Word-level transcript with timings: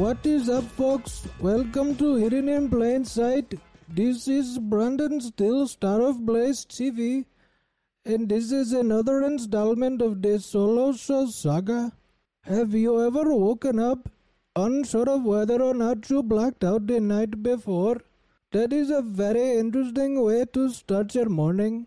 What 0.00 0.24
is 0.24 0.48
up, 0.48 0.64
folks? 0.64 1.28
Welcome 1.40 1.94
to 1.96 2.14
Hidden 2.14 2.48
in 2.48 2.70
Plain 2.70 3.04
Sight. 3.04 3.52
This 3.86 4.28
is 4.28 4.58
Brandon 4.58 5.20
Still, 5.20 5.68
star 5.68 6.00
of 6.00 6.24
Blaze 6.24 6.64
TV, 6.64 7.26
and 8.06 8.26
this 8.26 8.50
is 8.50 8.72
another 8.72 9.22
installment 9.24 10.00
of 10.00 10.22
the 10.22 10.40
solo 10.40 10.94
show 10.94 11.26
saga. 11.26 11.92
Have 12.44 12.72
you 12.72 13.04
ever 13.06 13.24
woken 13.34 13.78
up 13.78 14.08
unsure 14.56 15.06
of 15.06 15.24
whether 15.24 15.60
or 15.60 15.74
not 15.74 16.08
you 16.08 16.22
blacked 16.22 16.64
out 16.64 16.86
the 16.86 16.98
night 16.98 17.42
before? 17.42 18.00
That 18.52 18.72
is 18.72 18.88
a 18.88 19.02
very 19.02 19.58
interesting 19.58 20.22
way 20.24 20.46
to 20.54 20.70
start 20.70 21.14
your 21.14 21.28
morning 21.28 21.86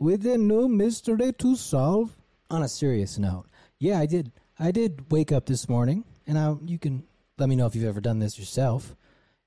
with 0.00 0.26
a 0.26 0.36
new 0.36 0.66
mystery 0.66 1.32
to 1.44 1.54
solve. 1.54 2.16
on 2.50 2.64
a 2.64 2.68
serious 2.68 3.18
note, 3.18 3.46
yeah, 3.78 4.00
I 4.00 4.06
did. 4.06 4.32
I 4.58 4.72
did 4.72 5.12
wake 5.12 5.30
up 5.30 5.46
this 5.46 5.68
morning, 5.68 6.04
and 6.26 6.36
I 6.36 6.56
you 6.64 6.80
can 6.80 7.04
let 7.38 7.48
me 7.48 7.56
know 7.56 7.66
if 7.66 7.74
you've 7.74 7.84
ever 7.84 8.00
done 8.00 8.18
this 8.18 8.38
yourself. 8.38 8.96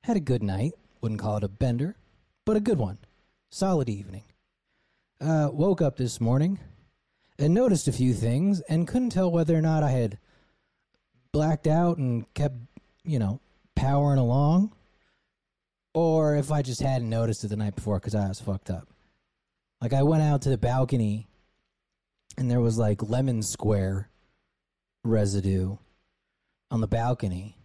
Had 0.04 0.18
a 0.18 0.22
good 0.22 0.44
night. 0.44 0.74
Wouldn't 1.02 1.20
call 1.20 1.38
it 1.38 1.44
a 1.44 1.48
bender, 1.48 1.96
but 2.46 2.58
a 2.58 2.60
good 2.60 2.78
one. 2.78 2.98
Solid 3.50 3.90
evening. 3.90 4.24
Uh, 5.22 5.50
woke 5.52 5.82
up 5.82 5.98
this 5.98 6.22
morning 6.22 6.60
and 7.38 7.54
noticed 7.54 7.88
a 7.88 7.94
few 7.94 8.14
things, 8.14 8.62
and 8.62 8.88
couldn't 8.88 9.12
tell 9.12 9.32
whether 9.32 9.56
or 9.56 9.62
not 9.62 9.82
I 9.82 9.92
had 9.92 10.18
blacked 11.32 11.68
out 11.68 11.98
and 11.98 12.32
kept, 12.34 12.56
you 13.04 13.18
know, 13.18 13.40
powering 13.76 14.20
along, 14.20 14.74
or 15.94 16.36
if 16.36 16.52
I 16.52 16.62
just 16.62 16.82
hadn't 16.82 17.10
noticed 17.10 17.44
it 17.44 17.48
the 17.48 17.56
night 17.56 17.76
before 17.76 17.98
because 18.00 18.16
I 18.16 18.28
was 18.28 18.42
fucked 18.42 18.70
up. 18.70 18.90
Like 19.82 19.94
I 19.94 20.04
went 20.04 20.24
out 20.24 20.42
to 20.44 20.50
the 20.50 20.58
balcony 20.58 21.28
and 22.38 22.52
there 22.52 22.60
was 22.60 22.78
like 22.78 23.02
lemon 23.02 23.42
square 23.42 24.10
residue 25.04 25.78
on 26.72 26.82
the 26.82 26.88
balcony, 26.88 27.58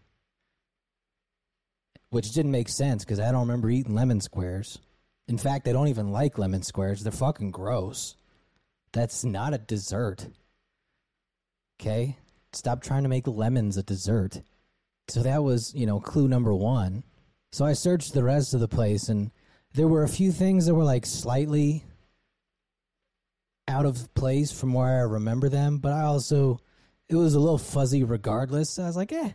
which 2.14 2.30
didn't 2.30 2.52
make 2.52 2.68
sense 2.68 3.04
because 3.04 3.18
I 3.18 3.32
don't 3.32 3.40
remember 3.40 3.68
eating 3.68 3.96
lemon 3.96 4.20
squares. 4.20 4.78
In 5.26 5.36
fact, 5.36 5.66
I 5.66 5.72
don't 5.72 5.88
even 5.88 6.12
like 6.12 6.38
lemon 6.38 6.62
squares. 6.62 7.02
They're 7.02 7.10
fucking 7.10 7.50
gross. 7.50 8.14
That's 8.92 9.24
not 9.24 9.52
a 9.52 9.58
dessert. 9.58 10.28
Okay? 11.80 12.16
Stop 12.52 12.84
trying 12.84 13.02
to 13.02 13.08
make 13.08 13.26
lemons 13.26 13.76
a 13.76 13.82
dessert. 13.82 14.40
So 15.08 15.24
that 15.24 15.42
was, 15.42 15.74
you 15.74 15.86
know, 15.86 15.98
clue 15.98 16.28
number 16.28 16.54
one. 16.54 17.02
So 17.50 17.64
I 17.64 17.72
searched 17.72 18.14
the 18.14 18.22
rest 18.22 18.54
of 18.54 18.60
the 18.60 18.68
place 18.68 19.08
and 19.08 19.32
there 19.72 19.88
were 19.88 20.04
a 20.04 20.08
few 20.08 20.30
things 20.30 20.66
that 20.66 20.74
were 20.76 20.84
like 20.84 21.06
slightly 21.06 21.82
out 23.66 23.86
of 23.86 24.14
place 24.14 24.52
from 24.52 24.72
where 24.72 25.00
I 25.00 25.02
remember 25.02 25.48
them, 25.48 25.78
but 25.78 25.92
I 25.92 26.02
also 26.02 26.60
it 27.08 27.16
was 27.16 27.34
a 27.34 27.40
little 27.40 27.58
fuzzy 27.58 28.04
regardless. 28.04 28.70
So 28.70 28.84
I 28.84 28.86
was 28.86 28.96
like, 28.96 29.12
eh. 29.12 29.32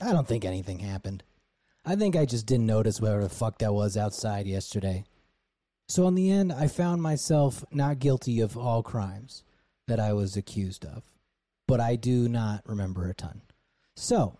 I 0.00 0.12
don't 0.12 0.28
think 0.28 0.44
anything 0.44 0.78
happened. 0.78 1.22
I 1.84 1.96
think 1.96 2.16
I 2.16 2.24
just 2.24 2.46
didn't 2.46 2.66
notice 2.66 3.00
whatever 3.00 3.22
the 3.22 3.28
fuck 3.28 3.58
that 3.58 3.72
was 3.72 3.96
outside 3.96 4.46
yesterday. 4.46 5.04
So 5.88 6.06
in 6.06 6.14
the 6.14 6.30
end, 6.30 6.52
I 6.52 6.68
found 6.68 7.02
myself 7.02 7.64
not 7.72 7.98
guilty 7.98 8.40
of 8.40 8.56
all 8.56 8.82
crimes 8.82 9.42
that 9.86 9.98
I 9.98 10.12
was 10.12 10.36
accused 10.36 10.84
of, 10.84 11.02
but 11.66 11.80
I 11.80 11.96
do 11.96 12.28
not 12.28 12.62
remember 12.66 13.08
a 13.08 13.14
ton. 13.14 13.40
So, 13.96 14.38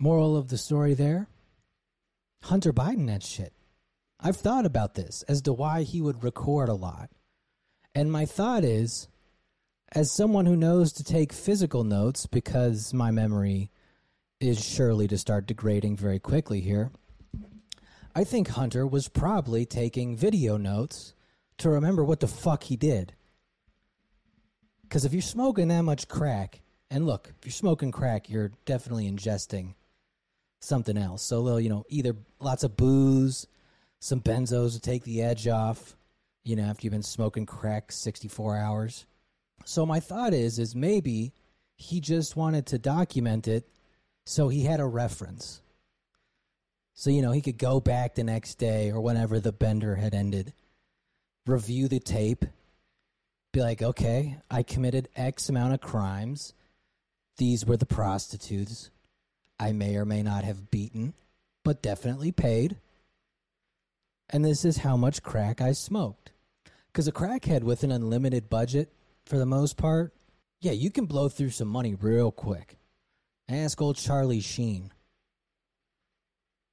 moral 0.00 0.36
of 0.36 0.48
the 0.48 0.58
story 0.58 0.94
there 0.94 1.28
Hunter 2.44 2.72
Biden, 2.72 3.06
that 3.06 3.22
shit. 3.22 3.52
I've 4.20 4.36
thought 4.36 4.66
about 4.66 4.94
this 4.94 5.22
as 5.28 5.42
to 5.42 5.52
why 5.52 5.82
he 5.82 6.00
would 6.00 6.22
record 6.22 6.68
a 6.68 6.74
lot. 6.74 7.10
And 7.94 8.12
my 8.12 8.26
thought 8.26 8.64
is, 8.64 9.08
as 9.92 10.10
someone 10.10 10.46
who 10.46 10.56
knows 10.56 10.92
to 10.94 11.04
take 11.04 11.32
physical 11.32 11.84
notes 11.84 12.26
because 12.26 12.92
my 12.92 13.10
memory 13.10 13.70
is 14.44 14.64
surely 14.64 15.08
to 15.08 15.18
start 15.18 15.46
degrading 15.46 15.96
very 15.96 16.18
quickly 16.18 16.60
here, 16.60 16.90
I 18.14 18.24
think 18.24 18.48
Hunter 18.48 18.86
was 18.86 19.08
probably 19.08 19.66
taking 19.66 20.16
video 20.16 20.56
notes 20.56 21.14
to 21.58 21.70
remember 21.70 22.04
what 22.04 22.20
the 22.20 22.28
fuck 22.28 22.64
he 22.64 22.76
did. 22.76 23.14
Because 24.82 25.04
if 25.04 25.12
you're 25.12 25.22
smoking 25.22 25.68
that 25.68 25.82
much 25.82 26.08
crack, 26.08 26.60
and 26.90 27.06
look, 27.06 27.32
if 27.38 27.46
you're 27.46 27.52
smoking 27.52 27.90
crack, 27.90 28.28
you're 28.28 28.52
definitely 28.66 29.10
ingesting 29.10 29.74
something 30.60 30.96
else. 30.96 31.22
So, 31.22 31.40
little, 31.40 31.60
you 31.60 31.68
know, 31.68 31.84
either 31.88 32.14
lots 32.38 32.62
of 32.62 32.76
booze, 32.76 33.46
some 34.00 34.20
benzos 34.20 34.74
to 34.74 34.80
take 34.80 35.02
the 35.04 35.22
edge 35.22 35.48
off, 35.48 35.96
you 36.44 36.54
know, 36.56 36.64
after 36.64 36.84
you've 36.84 36.92
been 36.92 37.02
smoking 37.02 37.46
crack 37.46 37.90
64 37.90 38.56
hours. 38.56 39.06
So 39.64 39.86
my 39.86 40.00
thought 40.00 40.34
is 40.34 40.58
is 40.58 40.74
maybe 40.74 41.32
he 41.76 42.00
just 42.00 42.36
wanted 42.36 42.66
to 42.66 42.78
document 42.78 43.48
it 43.48 43.66
so 44.24 44.48
he 44.48 44.64
had 44.64 44.80
a 44.80 44.86
reference. 44.86 45.60
So 46.94 47.10
you 47.10 47.22
know, 47.22 47.32
he 47.32 47.40
could 47.40 47.58
go 47.58 47.80
back 47.80 48.14
the 48.14 48.24
next 48.24 48.56
day 48.56 48.90
or 48.90 49.00
whenever 49.00 49.40
the 49.40 49.52
bender 49.52 49.96
had 49.96 50.14
ended, 50.14 50.52
review 51.46 51.88
the 51.88 52.00
tape, 52.00 52.44
be 53.52 53.60
like, 53.60 53.82
"Okay, 53.82 54.38
I 54.50 54.62
committed 54.62 55.08
X 55.16 55.48
amount 55.48 55.74
of 55.74 55.80
crimes. 55.80 56.52
These 57.36 57.66
were 57.66 57.76
the 57.76 57.86
prostitutes 57.86 58.90
I 59.58 59.72
may 59.72 59.96
or 59.96 60.04
may 60.04 60.22
not 60.22 60.44
have 60.44 60.70
beaten, 60.70 61.14
but 61.64 61.82
definitely 61.82 62.32
paid." 62.32 62.76
and 64.30 64.44
this 64.44 64.64
is 64.64 64.78
how 64.78 64.96
much 64.96 65.22
crack 65.22 65.60
I 65.60 65.72
smoked. 65.72 66.30
Because 66.92 67.08
a 67.08 67.12
crackhead 67.12 67.62
with 67.62 67.82
an 67.82 67.92
unlimited 67.92 68.48
budget, 68.48 68.92
for 69.24 69.38
the 69.38 69.46
most 69.46 69.76
part, 69.76 70.12
yeah, 70.60 70.72
you 70.72 70.90
can 70.90 71.06
blow 71.06 71.28
through 71.28 71.50
some 71.50 71.68
money 71.68 71.94
real 71.94 72.30
quick. 72.30 72.76
Ask 73.48 73.80
old 73.80 73.96
Charlie 73.96 74.40
Sheen. 74.40 74.92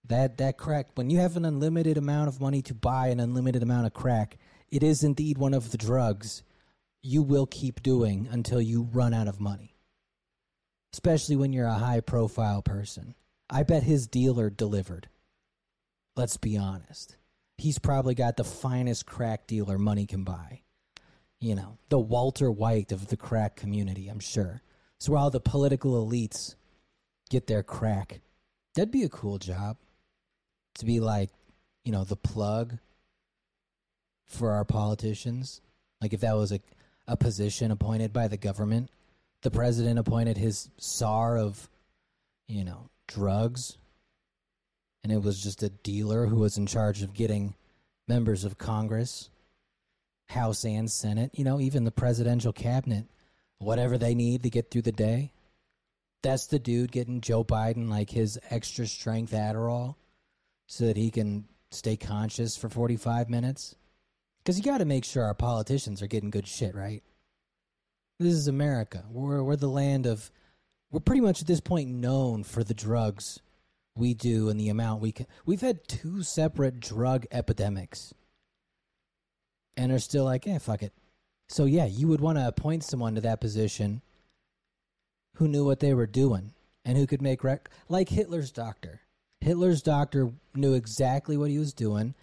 That 0.08 0.38
that 0.38 0.58
crack, 0.58 0.88
when 0.96 1.10
you 1.10 1.20
have 1.20 1.38
an 1.38 1.46
unlimited 1.46 1.98
amount 1.98 2.28
of 2.28 2.42
money 2.42 2.62
to 2.64 2.74
buy 2.74 3.08
an 3.08 3.20
unlimited 3.20 3.64
amount 3.64 3.88
of 3.88 3.94
crack, 3.94 4.38
it 4.70 4.84
is 4.84 5.04
indeed 5.04 5.38
one 5.38 5.54
of 5.54 5.72
the 5.72 5.78
drugs 5.78 6.44
you 7.04 7.22
will 7.22 7.46
keep 7.46 7.84
doing 7.84 8.28
until 8.32 8.62
you 8.62 8.84
run 8.92 9.14
out 9.14 9.28
of 9.28 9.40
money. 9.40 9.76
Especially 10.94 11.36
when 11.36 11.54
you're 11.54 11.68
a 11.68 11.74
high 11.74 12.02
profile 12.02 12.62
person. 12.62 13.16
I 13.50 13.64
bet 13.64 13.84
his 13.84 14.08
dealer 14.08 14.50
delivered. 14.50 15.10
Let's 16.16 16.38
be 16.38 16.58
honest 16.58 17.18
he's 17.62 17.80
probably 17.80 18.16
got 18.16 18.38
the 18.38 18.44
finest 18.44 19.06
crack 19.06 19.46
dealer 19.48 19.78
money 19.78 20.06
can 20.06 20.24
buy. 20.24 20.62
You 21.40 21.56
know, 21.56 21.78
the 21.90 22.00
Walter 22.00 22.52
White 22.52 22.92
of 22.92 23.08
the 23.08 23.18
crack 23.18 23.56
community, 23.56 24.08
I'm 24.08 24.20
sure. 24.20 24.62
It's 24.98 25.08
where 25.08 25.20
all 25.20 25.30
the 25.30 25.40
political 25.40 26.06
elites 26.06 26.56
get 27.32 27.48
their 27.48 27.64
crack. 27.64 28.22
That'd 28.76 28.92
be 28.92 29.04
a 29.04 29.10
cool 29.10 29.40
job. 29.40 29.78
To 30.76 30.86
be 30.86 31.00
like, 31.00 31.30
you 31.84 31.92
know, 31.92 32.04
the 32.04 32.16
plug 32.16 32.78
for 34.28 34.52
our 34.52 34.64
politicians. 34.64 35.62
Like 36.00 36.14
if 36.14 36.22
that 36.22 36.36
was 36.36 36.52
a, 36.52 36.60
a 37.08 37.18
position 37.18 37.72
appointed 37.72 38.14
by 38.14 38.28
the 38.28 38.38
government, 38.38 38.90
the 39.42 39.52
president 39.52 40.00
appointed 40.00 40.38
his 40.38 40.70
czar 40.80 41.38
of, 41.38 41.68
you 42.48 42.64
know, 42.64 42.90
drugs 43.08 43.78
and 45.04 45.12
it 45.12 45.22
was 45.22 45.42
just 45.42 45.64
a 45.64 45.70
dealer 45.70 46.28
who 46.28 46.38
was 46.38 46.58
in 46.58 46.68
charge 46.68 47.02
of 47.02 47.14
getting 47.14 47.56
members 48.08 48.44
of 48.44 48.58
Congress, 48.58 49.30
House 50.30 50.64
and 50.64 50.90
Senate, 50.90 51.32
you 51.34 51.44
know, 51.44 51.60
even 51.60 51.84
the 51.84 51.92
presidential 51.92 52.54
cabinet, 52.54 53.06
whatever 53.58 53.98
they 53.98 54.14
need 54.14 54.44
to 54.44 54.50
get 54.50 54.70
through 54.70 54.84
the 54.84 54.92
day. 54.92 55.32
That's 56.24 56.48
the 56.48 56.60
dude 56.60 56.92
getting 56.92 57.22
Joe 57.22 57.44
Biden 57.44 57.90
like 57.90 58.10
his 58.10 58.40
extra 58.50 58.86
strength 58.86 59.34
Adderall 59.34 59.96
so 60.68 60.86
that 60.86 60.98
he 60.98 61.10
can 61.10 61.46
stay 61.72 61.98
conscious 61.98 62.56
for 62.56 62.70
45 62.70 63.30
minutes. 63.30 63.76
Because 64.44 64.58
you 64.58 64.64
got 64.64 64.80
to 64.80 64.86
make 64.86 65.06
sure 65.06 65.24
our 65.24 65.34
politicians 65.34 66.02
are 66.02 66.08
getting 66.08 66.30
good 66.30 66.48
shit, 66.48 66.76
right? 66.76 67.04
This 68.20 68.34
is 68.34 68.48
America. 68.48 69.04
We're, 69.10 69.44
we're 69.44 69.56
the 69.56 69.68
land 69.68 70.06
of, 70.06 70.32
we're 70.92 71.00
pretty 71.00 71.22
much 71.22 71.42
at 71.42 71.48
this 71.48 71.60
point 71.60 71.90
known 71.90 72.44
for 72.44 72.64
the 72.64 72.74
drugs 72.74 73.40
we 73.96 74.14
do 74.14 74.50
and 74.50 74.60
the 74.60 74.70
amount 74.70 75.02
we 75.02 75.12
can. 75.12 75.28
We've 75.46 75.62
had 75.62 75.88
two 75.88 76.24
separate 76.24 76.80
drug 76.80 77.26
epidemics, 77.32 78.14
and 79.78 79.92
are 79.92 80.00
still 80.00 80.26
like, 80.26 80.48
eh, 80.48 80.60
fuck 80.60 80.84
it. 80.84 80.94
So 81.50 81.66
yeah, 81.66 81.86
you 81.86 82.08
would 82.08 82.22
want 82.22 82.38
to 82.38 82.48
appoint 82.48 82.84
someone 82.84 83.16
to 83.16 83.22
that 83.22 83.42
position 83.42 84.02
who 85.42 85.48
knew 85.48 85.66
what 85.66 85.80
they 85.80 85.96
were 85.96 86.06
doing 86.06 86.54
and 86.86 86.96
who 86.96 87.08
could 87.08 87.20
make 87.20 87.44
rec 87.44 87.68
like 87.90 88.10
Hitler's 88.10 88.52
doctor. 88.52 89.02
Hitler's 89.40 89.82
doctor 89.82 90.32
knew 90.54 90.76
exactly 90.76 91.36
what 91.36 91.50
he 91.50 91.58
was 91.58 91.74
doing, 91.74 92.14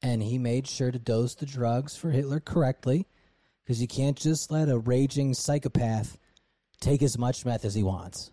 and 0.00 0.22
he 0.22 0.38
made 0.38 0.66
sure 0.66 0.90
to 0.90 0.98
dose 0.98 1.34
the 1.34 1.44
drugs 1.44 1.98
for 1.98 2.10
Hitler 2.10 2.40
correctly, 2.40 3.06
because 3.62 3.82
you 3.82 3.86
can't 3.86 4.16
just 4.16 4.50
let 4.50 4.70
a 4.70 4.78
raging 4.78 5.34
psychopath 5.34 6.16
take 6.80 7.02
as 7.02 7.18
much 7.18 7.44
meth 7.44 7.66
as 7.66 7.74
he 7.74 7.82
wants, 7.82 8.30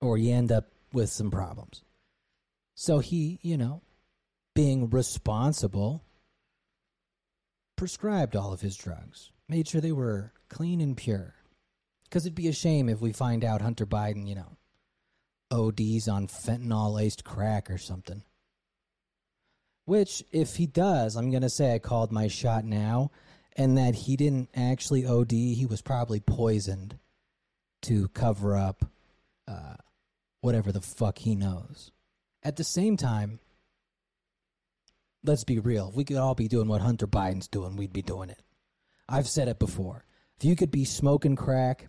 or 0.00 0.18
you 0.18 0.34
end 0.34 0.50
up 0.50 0.66
with 0.92 1.08
some 1.08 1.30
problems. 1.30 1.84
So 2.74 2.98
he, 2.98 3.38
you 3.40 3.56
know, 3.56 3.82
being 4.52 4.90
responsible, 4.90 6.02
prescribed 7.76 8.34
all 8.34 8.52
of 8.52 8.62
his 8.62 8.76
drugs, 8.76 9.30
made 9.48 9.68
sure 9.68 9.80
they 9.80 9.92
were 9.92 10.32
clean 10.48 10.80
and 10.80 10.96
pure. 10.96 11.36
Because 12.10 12.26
it'd 12.26 12.34
be 12.34 12.48
a 12.48 12.52
shame 12.52 12.88
if 12.88 13.00
we 13.00 13.12
find 13.12 13.44
out 13.44 13.62
Hunter 13.62 13.86
Biden, 13.86 14.26
you 14.26 14.34
know, 14.34 14.56
ODs 15.52 16.08
on 16.08 16.26
fentanyl 16.26 16.92
laced 16.94 17.22
crack 17.22 17.70
or 17.70 17.78
something. 17.78 18.24
Which, 19.84 20.24
if 20.32 20.56
he 20.56 20.66
does, 20.66 21.16
I'm 21.16 21.30
going 21.30 21.42
to 21.42 21.48
say 21.48 21.72
I 21.72 21.78
called 21.78 22.10
my 22.10 22.26
shot 22.26 22.64
now, 22.64 23.12
and 23.56 23.78
that 23.78 23.94
he 23.94 24.16
didn't 24.16 24.48
actually 24.56 25.06
OD. 25.06 25.30
He 25.30 25.66
was 25.68 25.82
probably 25.82 26.18
poisoned 26.18 26.98
to 27.82 28.08
cover 28.08 28.56
up 28.56 28.84
uh, 29.46 29.76
whatever 30.40 30.72
the 30.72 30.80
fuck 30.80 31.18
he 31.18 31.34
knows. 31.36 31.92
At 32.42 32.56
the 32.56 32.64
same 32.64 32.96
time, 32.96 33.38
let's 35.24 35.44
be 35.44 35.58
real. 35.58 35.90
If 35.90 35.94
we 35.94 36.04
could 36.04 36.16
all 36.16 36.34
be 36.34 36.48
doing 36.48 36.68
what 36.68 36.80
Hunter 36.80 37.06
Biden's 37.06 37.48
doing, 37.48 37.76
we'd 37.76 37.92
be 37.92 38.02
doing 38.02 38.30
it. 38.30 38.40
I've 39.08 39.28
said 39.28 39.48
it 39.48 39.58
before. 39.58 40.04
If 40.38 40.44
you 40.44 40.56
could 40.56 40.70
be 40.70 40.84
smoking 40.84 41.36
crack, 41.36 41.88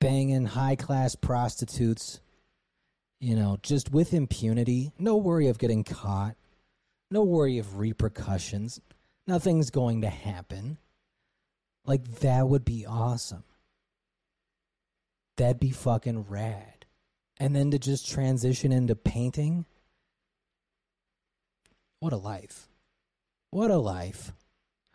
banging 0.00 0.46
high 0.46 0.76
class 0.76 1.14
prostitutes, 1.14 2.20
you 3.20 3.34
know, 3.34 3.58
just 3.62 3.90
with 3.90 4.14
impunity, 4.14 4.92
no 4.98 5.16
worry 5.16 5.48
of 5.48 5.58
getting 5.58 5.84
caught, 5.84 6.36
no 7.10 7.22
worry 7.22 7.58
of 7.58 7.78
repercussions, 7.78 8.80
nothing's 9.26 9.70
going 9.70 10.02
to 10.02 10.08
happen. 10.08 10.78
Like, 11.84 12.20
that 12.20 12.48
would 12.48 12.64
be 12.64 12.84
awesome. 12.84 13.44
That'd 15.36 15.60
be 15.60 15.70
fucking 15.70 16.26
rad. 16.28 16.86
And 17.38 17.54
then 17.54 17.70
to 17.70 17.78
just 17.78 18.10
transition 18.10 18.72
into 18.72 18.96
painting. 18.96 19.66
What 22.00 22.12
a 22.12 22.16
life. 22.16 22.68
What 23.50 23.70
a 23.70 23.76
life. 23.76 24.32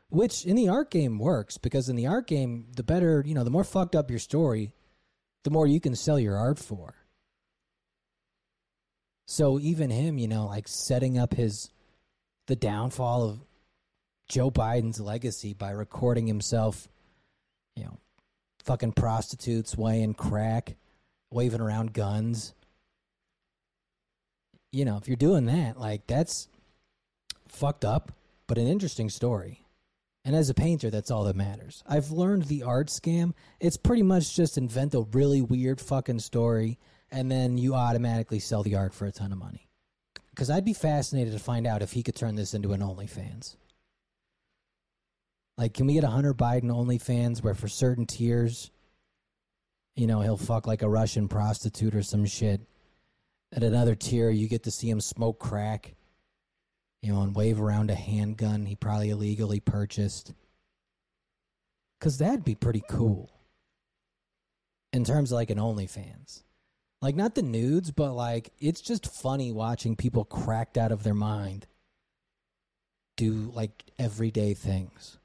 Which 0.09 0.45
in 0.45 0.55
the 0.55 0.67
art 0.67 0.91
game 0.91 1.19
works 1.19 1.57
because 1.57 1.87
in 1.87 1.95
the 1.95 2.07
art 2.07 2.27
game, 2.27 2.67
the 2.75 2.83
better, 2.83 3.23
you 3.25 3.33
know, 3.33 3.43
the 3.43 3.49
more 3.49 3.63
fucked 3.63 3.95
up 3.95 4.09
your 4.09 4.19
story, 4.19 4.73
the 5.43 5.49
more 5.49 5.67
you 5.67 5.79
can 5.79 5.95
sell 5.95 6.19
your 6.19 6.37
art 6.37 6.59
for. 6.59 6.95
So 9.25 9.59
even 9.59 9.89
him, 9.89 10.17
you 10.17 10.27
know, 10.27 10.47
like 10.47 10.67
setting 10.67 11.17
up 11.17 11.33
his 11.33 11.69
the 12.47 12.55
downfall 12.55 13.23
of 13.23 13.39
Joe 14.27 14.51
Biden's 14.51 14.99
legacy 14.99 15.53
by 15.53 15.71
recording 15.71 16.27
himself, 16.27 16.87
you 17.75 17.83
know, 17.83 17.97
fucking 18.65 18.93
prostitutes, 18.93 19.77
weighing 19.77 20.13
crack, 20.13 20.75
waving 21.29 21.61
around 21.61 21.93
guns. 21.93 22.53
You 24.71 24.85
know, 24.85 24.97
if 24.97 25.07
you're 25.07 25.17
doing 25.17 25.45
that, 25.45 25.79
like 25.79 26.07
that's 26.07 26.47
fucked 27.47 27.85
up, 27.85 28.11
but 28.47 28.57
an 28.57 28.67
interesting 28.67 29.09
story. 29.09 29.63
And 30.23 30.35
as 30.35 30.49
a 30.49 30.53
painter, 30.53 30.89
that's 30.89 31.09
all 31.09 31.23
that 31.23 31.35
matters. 31.35 31.83
I've 31.87 32.11
learned 32.11 32.43
the 32.43 32.63
art 32.63 32.87
scam. 32.87 33.33
It's 33.59 33.77
pretty 33.77 34.03
much 34.03 34.35
just 34.35 34.57
invent 34.57 34.93
a 34.93 35.01
really 35.01 35.41
weird 35.41 35.81
fucking 35.81 36.19
story, 36.19 36.77
and 37.09 37.31
then 37.31 37.57
you 37.57 37.73
automatically 37.73 38.39
sell 38.39 38.61
the 38.61 38.75
art 38.75 38.93
for 38.93 39.05
a 39.05 39.11
ton 39.11 39.31
of 39.31 39.39
money. 39.39 39.67
Because 40.29 40.49
I'd 40.49 40.65
be 40.65 40.73
fascinated 40.73 41.33
to 41.33 41.39
find 41.39 41.65
out 41.65 41.81
if 41.81 41.91
he 41.91 42.03
could 42.03 42.15
turn 42.15 42.35
this 42.35 42.53
into 42.53 42.71
an 42.73 42.81
OnlyFans. 42.81 43.55
Like, 45.57 45.73
can 45.73 45.87
we 45.87 45.93
get 45.93 46.03
a 46.03 46.07
Hunter 46.07 46.33
Biden 46.33 46.65
OnlyFans 46.65 47.43
where 47.43 47.53
for 47.53 47.67
certain 47.67 48.05
tiers, 48.05 48.71
you 49.95 50.07
know, 50.07 50.21
he'll 50.21 50.37
fuck 50.37 50.67
like 50.67 50.83
a 50.83 50.89
Russian 50.89 51.27
prostitute 51.27 51.95
or 51.95 52.03
some 52.03 52.25
shit? 52.25 52.61
At 53.51 53.63
another 53.63 53.95
tier, 53.95 54.29
you 54.29 54.47
get 54.47 54.63
to 54.63 54.71
see 54.71 54.89
him 54.89 55.01
smoke 55.01 55.39
crack 55.39 55.95
you 57.01 57.13
know, 57.13 57.21
and 57.21 57.35
wave 57.35 57.59
around 57.59 57.89
a 57.89 57.95
handgun 57.95 58.65
he 58.65 58.75
probably 58.75 59.09
illegally 59.09 59.59
purchased. 59.59 60.33
Because 61.99 62.17
that'd 62.17 62.45
be 62.45 62.55
pretty 62.55 62.83
cool. 62.89 63.31
In 64.93 65.03
terms 65.03 65.31
of 65.31 65.35
like 65.35 65.49
an 65.49 65.57
OnlyFans. 65.57 66.43
Like, 67.01 67.15
not 67.15 67.33
the 67.33 67.41
nudes, 67.41 67.91
but 67.91 68.13
like, 68.13 68.51
it's 68.59 68.81
just 68.81 69.07
funny 69.07 69.51
watching 69.51 69.95
people 69.95 70.25
cracked 70.25 70.77
out 70.77 70.91
of 70.91 71.03
their 71.03 71.15
mind 71.15 71.65
do 73.17 73.51
like 73.53 73.83
everyday 73.99 74.53
things. 74.53 75.17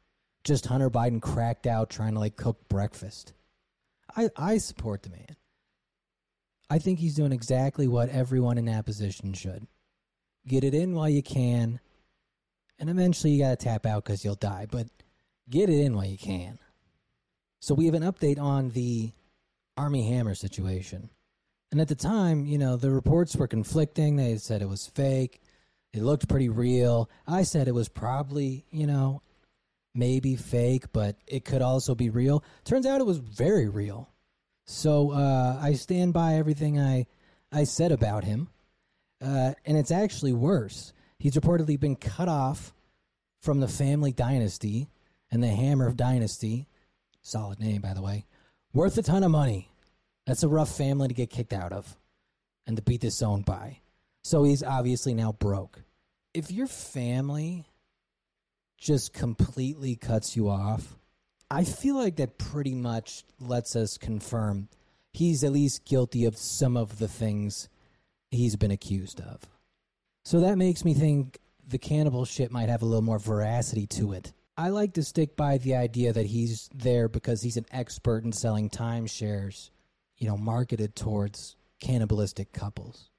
Just 0.45 0.67
Hunter 0.67 0.91
Biden 0.91 1.21
cracked 1.21 1.67
out 1.67 1.91
trying 1.91 2.13
to 2.13 2.21
like 2.21 2.37
cook 2.37 2.69
breakfast. 2.69 3.33
I, 4.15 4.31
I 4.37 4.59
support 4.59 5.03
the 5.03 5.11
man. 5.11 5.37
I 6.69 6.79
think 6.79 6.99
he's 6.99 7.15
doing 7.15 7.33
exactly 7.33 7.89
what 7.89 8.11
everyone 8.11 8.59
in 8.59 8.67
that 8.67 8.87
position 8.87 9.33
should. 9.33 9.67
Get 10.47 10.65
it 10.65 10.75
in 10.75 10.95
while 10.95 11.09
you 11.09 11.23
can. 11.23 11.81
And 12.79 12.91
eventually 12.91 13.33
you 13.33 13.43
got 13.43 13.59
to 13.59 13.65
tap 13.65 13.87
out 13.87 14.05
because 14.05 14.25
you'll 14.25 14.35
die. 14.35 14.67
But 14.71 14.87
get 15.49 15.71
it 15.71 15.81
in 15.81 15.95
while 15.95 16.07
you 16.07 16.19
can. 16.19 16.59
So 17.61 17.75
we 17.75 17.87
have 17.87 17.95
an 17.95 18.03
update 18.03 18.39
on 18.39 18.71
the 18.71 19.13
Armie 19.77 20.09
Hammer 20.09 20.35
situation. 20.35 21.11
And 21.73 21.81
at 21.81 21.89
the 21.89 21.95
time, 21.95 22.47
you 22.47 22.59
know, 22.59 22.77
the 22.77 22.91
reports 22.91 23.35
were 23.37 23.49
conflicting. 23.49 24.17
They 24.17 24.37
said 24.37 24.63
it 24.63 24.69
was 24.69 24.87
fake. 24.87 25.41
It 25.93 26.03
looked 26.03 26.29
pretty 26.29 26.49
real. 26.49 27.11
I 27.27 27.43
said 27.43 27.69
it 27.69 27.75
was 27.75 27.89
probably, 27.89 28.67
you 28.71 28.87
know, 28.87 29.23
maybe 29.95 30.37
fake, 30.37 30.93
but 30.93 31.17
it 31.27 31.45
could 31.45 31.63
also 31.63 31.95
be 31.95 32.11
real. 32.11 32.45
Turns 32.65 32.87
out 32.87 33.01
it 33.01 33.07
was 33.07 33.19
very 33.19 33.69
real. 33.69 34.11
So 34.67 35.13
uh, 35.13 35.59
I 35.61 35.73
stand 35.75 36.13
by 36.13 36.35
everything 36.35 36.79
I 36.79 37.07
I 37.53 37.65
said 37.65 37.93
about 37.93 38.25
him. 38.25 38.49
Uh, 39.21 39.53
and 39.65 39.77
it's 39.77 39.91
actually 39.91 40.33
worse. 40.33 40.93
He's 41.19 41.35
reportedly 41.35 41.79
been 41.79 41.97
cut 41.97 42.29
off 42.29 42.73
from 43.41 43.61
the 43.61 43.69
family 43.69 44.13
dynasty 44.13 44.89
and 45.31 45.43
the 45.43 45.49
Hammer 45.49 45.87
of 45.87 45.97
dynasty. 45.97 46.69
Solid 47.23 47.59
name, 47.59 47.81
by 47.81 47.95
the 47.95 48.03
way. 48.03 48.27
Worth 48.73 48.99
a 48.99 49.03
ton 49.03 49.25
of 49.25 49.31
money. 49.31 49.71
That's 50.27 50.43
a 50.43 50.49
rough 50.49 50.77
family 50.77 51.09
to 51.09 51.15
get 51.15 51.31
kicked 51.31 51.53
out 51.53 51.73
of 51.73 51.97
and 52.67 52.77
to 52.77 52.83
be 52.83 52.99
disowned 52.99 53.45
by. 53.45 53.81
So 54.25 54.43
he's 54.43 54.63
obviously 54.63 55.15
now 55.15 55.33
broke. 55.33 55.83
If 56.35 56.51
your 56.51 56.67
family 56.67 57.67
just 58.77 59.13
completely 59.13 59.97
cuts 59.97 60.37
you 60.37 60.49
off, 60.51 60.99
I 61.51 61.65
feel 61.65 61.97
like 61.97 62.17
that 62.17 62.39
pretty 62.39 62.75
much 62.75 63.25
lets 63.41 63.77
us 63.77 63.97
confirm 63.97 64.69
he's 65.13 65.45
at 65.45 65.53
least 65.53 65.85
guilty 65.85 66.25
of 66.25 66.37
some 66.37 66.77
of 66.77 66.99
the 66.99 67.09
things 67.09 67.69
he's 68.31 68.57
been 68.57 68.71
accused 68.71 69.21
of. 69.21 69.41
So 70.25 70.41
that 70.41 70.59
makes 70.59 70.85
me 70.85 70.95
think 70.95 71.39
the 71.67 71.79
cannibal 71.79 72.25
shit 72.25 72.51
might 72.51 72.69
have 72.69 72.83
a 72.83 72.87
little 72.87 73.03
more 73.03 73.19
veracity 73.19 73.87
to 73.89 74.13
it. 74.13 74.33
I 74.57 74.71
like 74.71 74.95
to 74.95 75.03
stick 75.03 75.37
by 75.37 75.59
the 75.59 75.75
idea 75.75 76.13
that 76.13 76.27
he's 76.27 76.71
there 76.75 77.09
because 77.09 77.43
he's 77.43 77.57
an 77.57 77.67
expert 77.71 78.25
in 78.25 78.33
selling 78.33 78.71
timeshares, 78.71 79.71
you 80.17 80.27
know, 80.27 80.37
marketed 80.37 80.97
towards 80.97 81.57
cannibalistic 81.81 82.53
couples. 82.53 83.11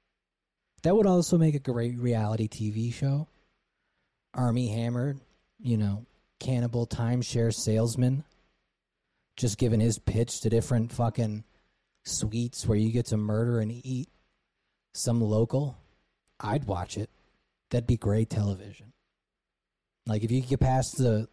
That 0.82 0.96
would 0.96 1.06
also 1.06 1.38
make 1.38 1.54
a 1.54 1.60
great 1.60 1.96
reality 1.96 2.48
TV 2.48 2.92
show. 2.92 3.28
Armie 4.34 4.68
Hammer, 4.68 5.16
you 5.60 5.76
know, 5.76 6.06
cannibal 6.40 6.86
timeshare 6.86 7.54
salesman, 7.54 8.24
just 9.36 9.58
giving 9.58 9.80
his 9.80 9.98
pitch 9.98 10.40
to 10.40 10.50
different 10.50 10.92
fucking 10.92 11.44
suites 12.04 12.66
where 12.66 12.78
you 12.78 12.90
get 12.90 13.06
to 13.06 13.16
murder 13.16 13.60
and 13.60 13.72
eat 13.84 14.08
some 14.98 15.20
local, 15.20 15.78
I'd 16.40 16.64
watch 16.64 16.96
it. 16.96 17.10
That'd 17.70 17.86
be 17.86 17.96
great 17.96 18.30
television. 18.30 18.92
Like 20.06 20.24
if 20.24 20.30
you 20.30 20.40
get 20.40 20.60
past 20.60 20.96
the 20.96 21.28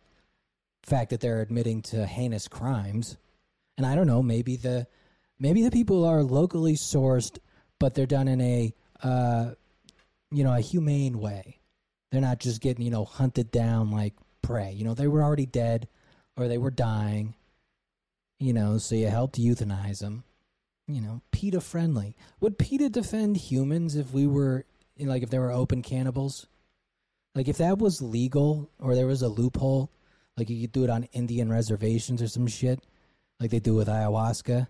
fact 0.83 1.11
that 1.11 1.21
they're 1.21 1.41
admitting 1.41 1.81
to 1.83 2.05
heinous 2.05 2.47
crimes, 2.47 3.17
and 3.77 3.85
I 3.85 3.95
don't 3.95 4.07
know, 4.07 4.21
maybe 4.21 4.57
the 4.57 4.87
maybe 5.39 5.63
the 5.63 5.71
people 5.71 6.05
are 6.05 6.23
locally 6.23 6.75
sourced, 6.75 7.37
but 7.79 7.93
they're 7.93 8.05
done 8.05 8.27
in 8.27 8.41
a 8.41 8.73
uh, 9.01 9.51
you 10.31 10.43
know 10.43 10.53
a 10.53 10.61
humane 10.61 11.19
way. 11.19 11.59
They're 12.11 12.21
not 12.21 12.39
just 12.39 12.61
getting 12.61 12.83
you 12.83 12.91
know 12.91 13.05
hunted 13.05 13.49
down 13.49 13.91
like 13.91 14.13
prey. 14.41 14.73
You 14.73 14.83
know 14.83 14.93
they 14.93 15.07
were 15.07 15.23
already 15.23 15.45
dead 15.45 15.87
or 16.35 16.47
they 16.47 16.57
were 16.57 16.71
dying. 16.71 17.35
You 18.37 18.51
know, 18.51 18.77
so 18.77 18.95
you 18.95 19.07
helped 19.07 19.39
euthanize 19.39 19.99
them 19.99 20.24
you 20.87 21.01
know, 21.01 21.21
PETA 21.31 21.61
friendly. 21.61 22.15
Would 22.39 22.57
PETA 22.57 22.89
defend 22.89 23.37
humans 23.37 23.95
if 23.95 24.11
we 24.11 24.27
were, 24.27 24.65
like, 24.99 25.23
if 25.23 25.29
there 25.29 25.41
were 25.41 25.51
open 25.51 25.81
cannibals? 25.81 26.47
Like, 27.33 27.47
if 27.47 27.57
that 27.57 27.79
was 27.79 28.01
legal 28.01 28.69
or 28.79 28.95
there 28.95 29.07
was 29.07 29.21
a 29.21 29.27
loophole, 29.27 29.91
like 30.37 30.49
you 30.49 30.61
could 30.61 30.71
do 30.71 30.83
it 30.83 30.89
on 30.89 31.03
Indian 31.13 31.49
reservations 31.49 32.21
or 32.21 32.27
some 32.27 32.47
shit, 32.47 32.83
like 33.39 33.51
they 33.51 33.59
do 33.59 33.75
with 33.75 33.87
ayahuasca. 33.87 34.67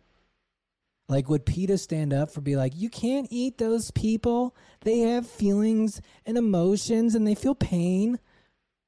Like, 1.08 1.30
would 1.30 1.46
PETA 1.46 1.78
stand 1.78 2.14
up 2.14 2.32
for 2.32 2.42
be 2.42 2.56
like, 2.56 2.74
you 2.76 2.90
can't 2.90 3.28
eat 3.30 3.60
those 3.60 3.92
people? 3.92 4.56
They 4.82 5.00
have 5.00 5.30
feelings 5.30 6.02
and 6.26 6.38
emotions 6.38 7.14
and 7.14 7.28
they 7.28 7.36
feel 7.36 7.54
pain? 7.54 8.20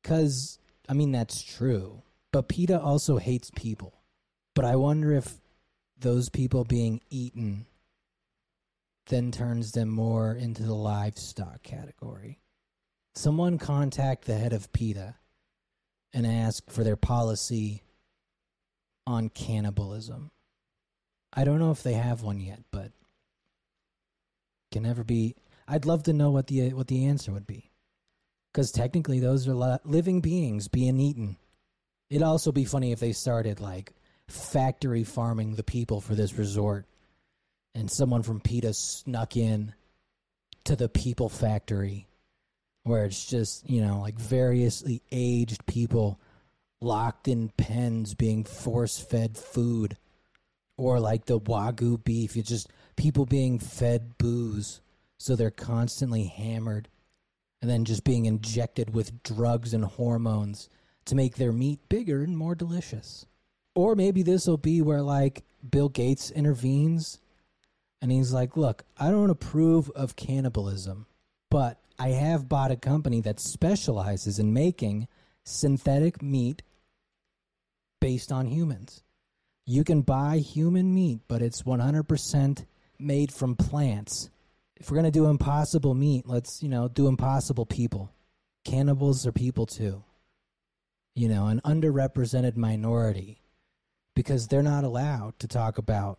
Because, 0.02 0.58
I 0.90 0.94
mean, 0.94 1.12
that's 1.12 1.44
true. 1.44 2.02
But 2.32 2.48
PETA 2.48 2.80
also 2.80 3.18
hates 3.18 3.52
people. 3.56 3.94
But 4.56 4.66
I 4.66 4.76
wonder 4.76 5.14
if 5.14 5.36
those 6.00 6.30
people 6.30 6.64
being 6.64 7.02
eaten 7.10 7.66
then 9.08 9.32
turns 9.32 9.72
them 9.72 9.90
more 9.90 10.34
into 10.34 10.64
the 10.64 10.74
livestock 10.74 11.64
category. 11.64 12.40
Someone 13.16 13.58
contact 13.58 14.26
the 14.26 14.38
head 14.38 14.54
of 14.54 14.72
PETA 14.74 15.16
and 16.14 16.28
ask 16.28 16.70
for 16.70 16.84
their 16.84 16.96
policy 16.96 17.84
on 19.06 19.30
cannibalism. 19.30 20.32
I 21.34 21.44
don't 21.46 21.60
know 21.60 21.72
if 21.72 21.84
they 21.84 21.94
have 21.94 22.22
one 22.22 22.40
yet, 22.40 22.60
but 22.72 22.92
can 24.72 24.84
never 24.84 25.04
be. 25.04 25.36
I'd 25.68 25.86
love 25.86 26.04
to 26.04 26.14
know 26.14 26.32
what 26.32 26.48
the 26.48 26.74
what 26.74 26.88
the 26.88 27.06
answer 27.06 27.32
would 27.32 27.48
be, 27.48 27.72
because 28.52 28.72
technically 28.72 29.20
those 29.20 29.48
are 29.48 29.54
li- 29.54 29.80
living 29.84 30.22
beings 30.22 30.68
being 30.68 31.00
eaten. 31.00 31.38
It'd 32.10 32.24
also 32.24 32.52
be 32.52 32.66
funny 32.66 32.92
if 32.92 33.00
they 33.00 33.12
started 33.12 33.60
like 33.60 33.94
factory 34.28 35.04
farming 35.04 35.56
the 35.56 35.64
people 35.64 36.02
for 36.02 36.16
this 36.16 36.38
resort, 36.38 36.86
and 37.76 37.90
someone 37.90 38.24
from 38.24 38.40
PETA 38.40 38.74
snuck 38.74 39.38
in 39.38 39.74
to 40.66 40.76
the 40.76 40.90
people 40.90 41.30
factory, 41.30 42.08
where 42.84 43.06
it's 43.06 43.26
just 43.26 43.70
you 43.70 43.82
know 43.82 44.00
like 44.00 44.20
variously 44.20 45.02
aged 45.12 45.66
people 45.66 46.20
locked 46.82 47.28
in 47.28 47.50
pens 47.58 48.14
being 48.14 48.44
force 48.44 49.00
fed 49.00 49.38
food. 49.38 49.98
Or 50.80 51.00
like 51.00 51.26
the 51.26 51.40
wagyu 51.40 52.04
beef 52.04 52.38
it's 52.38 52.50
just 52.50 52.70
people 52.96 53.26
being 53.26 53.58
fed 53.60 54.18
booze. 54.18 54.82
So 55.18 55.36
they're 55.36 55.50
constantly 55.50 56.26
hammered 56.26 56.90
and 57.62 57.72
then 57.72 57.86
just 57.86 58.04
being 58.04 58.26
injected 58.26 58.94
with 58.94 59.24
drugs 59.24 59.74
and 59.74 59.84
hormones 59.84 60.70
to 61.06 61.16
make 61.16 61.36
their 61.36 61.52
meat 61.52 61.80
bigger 61.90 62.22
and 62.22 62.38
more 62.38 62.54
delicious 62.54 63.26
or 63.78 63.96
maybe 63.96 64.24
this 64.24 64.48
will 64.48 64.58
be 64.58 64.82
where 64.82 65.02
like 65.02 65.44
bill 65.70 65.90
gates 65.90 66.32
intervenes 66.32 67.20
and 68.02 68.12
he's 68.12 68.34
like 68.34 68.58
look 68.58 68.84
i 69.00 69.10
don't 69.10 69.30
approve 69.30 69.90
of 69.92 70.16
cannibalism 70.16 71.06
but 71.50 71.80
i 72.00 72.10
have 72.10 72.50
bought 72.50 72.72
a 72.72 72.76
company 72.76 73.22
that 73.22 73.40
specializes 73.40 74.40
in 74.40 74.54
making 74.54 75.08
synthetic 75.44 76.22
meat 76.22 76.62
based 78.00 78.32
on 78.32 78.48
humans. 78.48 79.04
You 79.66 79.84
can 79.84 80.02
buy 80.02 80.38
human 80.38 80.94
meat, 80.94 81.20
but 81.28 81.42
it's 81.42 81.64
100% 81.64 82.66
made 83.00 83.34
from 83.34 83.56
plants. 83.56 84.30
If 84.78 84.90
we're 84.90 84.96
going 84.96 85.12
to 85.12 85.20
do 85.20 85.28
impossible 85.28 85.94
meat, 85.94 86.28
let's, 86.28 86.62
you 86.62 86.70
know, 86.70 86.88
do 86.88 87.08
impossible 87.08 87.66
people. 87.66 88.12
Cannibals 88.64 89.26
are 89.26 89.32
people 89.32 89.66
too. 89.66 90.04
You 91.16 91.30
know, 91.30 91.48
an 91.48 91.62
underrepresented 91.66 92.56
minority 92.56 93.40
because 94.18 94.48
they're 94.48 94.64
not 94.64 94.84
allowed 94.84 95.38
to 95.38 95.48
talk 95.48 95.78
about 95.78 96.18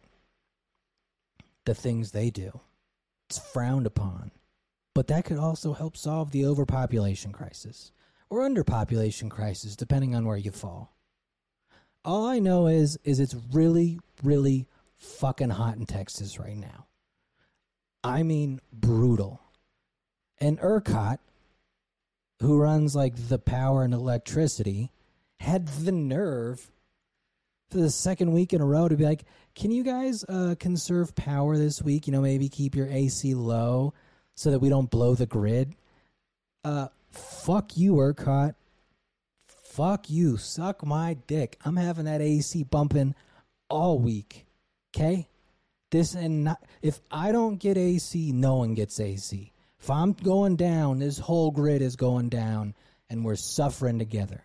the 1.65 1.75
things 1.75 2.13
they 2.13 2.31
do. 2.31 2.61
It's 3.29 3.41
frowned 3.41 3.89
upon. 3.89 4.31
But 4.95 5.09
that 5.09 5.25
could 5.25 5.39
also 5.39 5.73
help 5.73 5.97
solve 5.97 6.31
the 6.31 6.47
overpopulation 6.47 7.33
crisis 7.33 7.91
or 8.31 8.49
underpopulation 8.49 9.29
crisis, 9.29 9.75
depending 9.75 10.15
on 10.15 10.25
where 10.25 10.37
you 10.37 10.53
fall. 10.53 10.95
All 12.05 12.25
I 12.25 12.39
know 12.39 12.69
is 12.69 13.01
is 13.03 13.19
it's 13.19 13.35
really, 13.53 13.99
really 14.23 14.69
fucking 14.99 15.51
hot 15.51 15.77
in 15.77 15.85
Texas 15.85 16.39
right 16.39 16.57
now. 16.57 16.87
I 18.05 18.23
mean 18.23 18.61
brutal. 18.73 19.41
And 20.41 20.61
ERCOT, 20.61 21.19
who 22.39 22.59
runs 22.59 22.95
like 22.95 23.29
the 23.29 23.41
power 23.41 23.83
and 23.83 23.93
electricity, 23.93 24.93
had 25.41 25.67
the 25.67 25.91
nerve 25.91 26.71
for 27.71 27.79
the 27.79 27.91
second 27.91 28.33
week 28.33 28.53
in 28.53 28.61
a 28.61 28.67
row 28.67 28.89
to 28.89 28.97
be 28.97 29.05
like, 29.05 29.25
"Can 29.55 29.71
you 29.71 29.83
guys 29.83 30.25
uh, 30.29 30.55
conserve 30.59 31.15
power 31.15 31.57
this 31.57 31.83
week? 31.83 32.07
You 32.07 32.13
know, 32.13 32.23
maybe 32.23 32.49
keep 32.49 32.75
your 32.75 32.89
AC 32.89 33.35
low 33.35 33.95
so 34.35 34.51
that 34.51 34.61
we 34.61 34.69
don't 34.69 34.91
blow 34.91 35.15
the 35.15 35.27
grid." 35.27 35.75
Uh, 36.65 36.89
fuck 37.11 37.77
you, 37.77 37.95
ERCOT. 37.95 38.55
Fuck 39.47 40.11
you. 40.11 40.37
Suck 40.37 40.85
my 40.85 41.15
dick. 41.27 41.57
I'm 41.65 41.77
having 41.77 42.07
that 42.07 42.21
AC 42.21 42.65
bumping 42.65 43.15
all 43.69 43.99
week. 43.99 44.47
Okay? 44.95 45.29
This 45.91 46.15
and 46.15 46.45
not 46.45 46.63
if 46.83 47.01
I 47.11 47.33
don't 47.33 47.57
get 47.57 47.79
AC, 47.79 48.33
no 48.33 48.57
one 48.57 48.75
gets 48.75 49.01
AC. 49.01 49.53
If 49.81 49.91
I'm 49.91 50.13
going 50.13 50.57
down, 50.57 50.99
this 50.99 51.19
whole 51.19 51.51
grid 51.51 51.81
is 51.81 51.97
going 51.97 52.29
down 52.29 52.75
and 53.09 53.25
we're 53.25 53.37
suffering 53.37 53.99
together. 53.99 54.43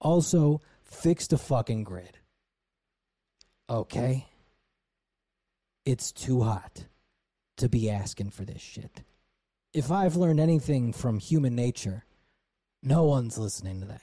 Also, 0.00 0.60
fix 0.82 1.26
the 1.26 1.36
fucking 1.36 1.84
grid. 1.84 2.19
Okay? 3.70 4.26
It's 5.86 6.12
too 6.12 6.42
hot 6.42 6.84
to 7.58 7.68
be 7.68 7.88
asking 7.88 8.30
for 8.30 8.44
this 8.44 8.60
shit. 8.60 9.02
If 9.72 9.92
I've 9.92 10.16
learned 10.16 10.40
anything 10.40 10.92
from 10.92 11.20
human 11.20 11.54
nature, 11.54 12.04
no 12.82 13.04
one's 13.04 13.38
listening 13.38 13.80
to 13.80 13.86
that. 13.86 14.02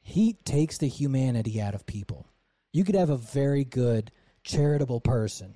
Heat 0.00 0.44
takes 0.44 0.78
the 0.78 0.88
humanity 0.88 1.60
out 1.62 1.74
of 1.74 1.86
people. 1.86 2.26
You 2.72 2.82
could 2.84 2.96
have 2.96 3.10
a 3.10 3.16
very 3.16 3.64
good, 3.64 4.10
charitable 4.42 5.00
person, 5.00 5.54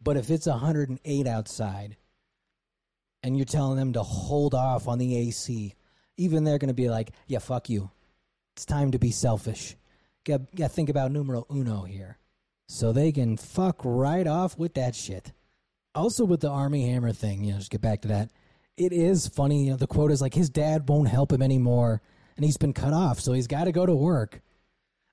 but 0.00 0.16
if 0.16 0.30
it's 0.30 0.46
108 0.46 1.26
outside 1.26 1.96
and 3.22 3.36
you're 3.36 3.44
telling 3.44 3.76
them 3.76 3.92
to 3.94 4.02
hold 4.02 4.54
off 4.54 4.86
on 4.88 4.98
the 4.98 5.16
AC, 5.16 5.74
even 6.16 6.44
they're 6.44 6.58
going 6.58 6.68
to 6.68 6.74
be 6.74 6.88
like, 6.88 7.10
yeah, 7.26 7.40
fuck 7.40 7.68
you. 7.68 7.90
It's 8.54 8.64
time 8.64 8.92
to 8.92 8.98
be 8.98 9.10
selfish. 9.10 9.76
To 10.26 10.38
think 10.68 10.88
about 10.88 11.10
numero 11.10 11.44
uno 11.50 11.82
here. 11.82 12.18
So 12.72 12.92
they 12.92 13.10
can 13.10 13.36
fuck 13.36 13.80
right 13.82 14.28
off 14.28 14.56
with 14.56 14.74
that 14.74 14.94
shit. 14.94 15.32
Also, 15.92 16.24
with 16.24 16.38
the 16.38 16.48
Armie 16.48 16.88
Hammer 16.88 17.12
thing, 17.12 17.42
you 17.42 17.50
know, 17.50 17.58
just 17.58 17.72
get 17.72 17.80
back 17.80 18.02
to 18.02 18.08
that. 18.08 18.30
It 18.76 18.92
is 18.92 19.26
funny. 19.26 19.64
You 19.64 19.70
know, 19.72 19.76
the 19.76 19.88
quote 19.88 20.12
is 20.12 20.20
like, 20.20 20.34
his 20.34 20.50
dad 20.50 20.88
won't 20.88 21.08
help 21.08 21.32
him 21.32 21.42
anymore 21.42 22.00
and 22.36 22.44
he's 22.44 22.56
been 22.56 22.72
cut 22.72 22.92
off, 22.92 23.18
so 23.18 23.32
he's 23.32 23.48
got 23.48 23.64
to 23.64 23.72
go 23.72 23.84
to 23.84 23.94
work. 23.94 24.40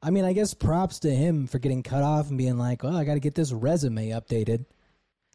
I 0.04 0.12
mean, 0.12 0.24
I 0.24 0.34
guess 0.34 0.54
props 0.54 1.00
to 1.00 1.10
him 1.10 1.48
for 1.48 1.58
getting 1.58 1.82
cut 1.82 2.04
off 2.04 2.30
and 2.30 2.38
being 2.38 2.60
like, 2.60 2.84
well, 2.84 2.96
I 2.96 3.06
got 3.06 3.16
to 3.16 3.20
get 3.20 3.34
this 3.34 3.52
resume 3.52 4.10
updated. 4.10 4.66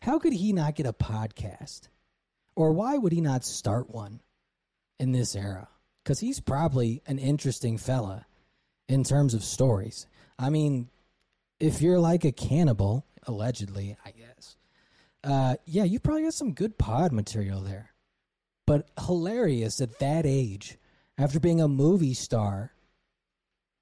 How 0.01 0.21
could 0.21 0.33
he 0.33 0.53
not 0.53 0.77
get 0.77 0.87
a 0.87 0.93
podcast? 0.93 1.89
Or 2.55 2.71
why 2.71 2.99
would 2.99 3.13
he 3.13 3.21
not 3.21 3.45
start 3.45 3.91
one 3.91 4.21
in 5.01 5.11
this 5.11 5.35
era? 5.35 5.69
Because 6.05 6.21
he's 6.21 6.39
probably 6.39 7.03
an 7.05 7.19
interesting 7.19 7.79
fella 7.79 8.27
in 8.89 9.03
terms 9.03 9.35
of 9.35 9.43
stories. 9.43 10.07
I 10.39 10.49
mean, 10.49 10.89
if 11.63 11.81
you're 11.81 12.01
like 12.01 12.25
a 12.25 12.33
cannibal, 12.33 13.07
allegedly, 13.29 13.97
I 14.05 14.11
guess, 14.11 14.57
uh, 15.23 15.55
yeah, 15.65 15.85
you 15.85 16.01
probably 16.01 16.25
got 16.25 16.35
some 16.35 16.55
good 16.55 16.77
pod 16.77 17.13
material 17.13 17.61
there. 17.61 17.93
But 18.67 18.89
hilarious 19.07 19.81
at 19.81 20.01
that 20.01 20.27
age 20.27 20.77
after 21.17 21.39
being 21.39 21.61
a 21.61 21.69
movie 21.69 22.15
star, 22.15 22.73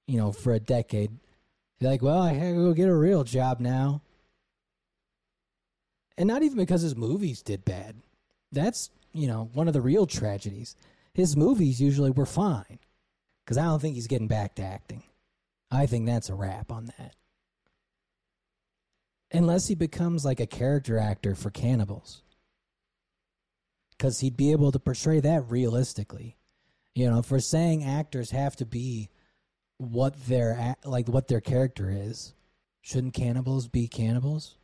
you 0.06 0.18
know, 0.18 0.30
for 0.30 0.52
a 0.52 0.60
decade. 0.60 1.10
You're 1.78 1.90
like, 1.90 2.02
well, 2.02 2.20
I 2.20 2.34
gotta 2.34 2.52
go 2.52 2.74
get 2.74 2.88
a 2.88 2.94
real 2.94 3.24
job 3.24 3.60
now. 3.60 4.02
And 6.18 6.28
not 6.28 6.42
even 6.42 6.58
because 6.58 6.82
his 6.82 6.96
movies 6.96 7.40
did 7.40 7.64
bad. 7.64 7.96
That's, 8.52 8.90
you 9.14 9.26
know, 9.26 9.48
one 9.54 9.68
of 9.68 9.72
the 9.72 9.80
real 9.80 10.06
tragedies. 10.06 10.76
His 11.14 11.34
movies 11.34 11.80
usually 11.80 12.10
were 12.10 12.26
fine. 12.26 12.78
Because 13.42 13.56
I 13.56 13.64
don't 13.64 13.80
think 13.80 13.94
he's 13.94 14.06
getting 14.06 14.28
back 14.28 14.56
to 14.56 14.62
acting. 14.62 15.02
I 15.70 15.86
think 15.86 16.04
that's 16.04 16.28
a 16.28 16.34
wrap 16.34 16.70
on 16.70 16.90
that. 16.98 17.14
Unless 19.32 19.68
he 19.68 19.74
becomes 19.74 20.24
like 20.24 20.40
a 20.40 20.46
character 20.46 20.98
actor 20.98 21.34
for 21.34 21.50
cannibals. 21.50 22.22
Because 23.90 24.20
he'd 24.20 24.36
be 24.36 24.52
able 24.52 24.72
to 24.72 24.78
portray 24.78 25.20
that 25.20 25.50
realistically. 25.50 26.36
You 26.94 27.08
know, 27.08 27.22
for 27.22 27.38
saying 27.38 27.84
actors 27.84 28.30
have 28.32 28.56
to 28.56 28.66
be 28.66 29.10
what 29.78 30.26
their 30.26 30.76
like 30.84 31.08
what 31.08 31.28
their 31.28 31.40
character 31.40 31.88
is, 31.90 32.34
shouldn't 32.82 33.14
cannibals 33.14 33.68
be 33.68 33.86
cannibals? 33.88 34.56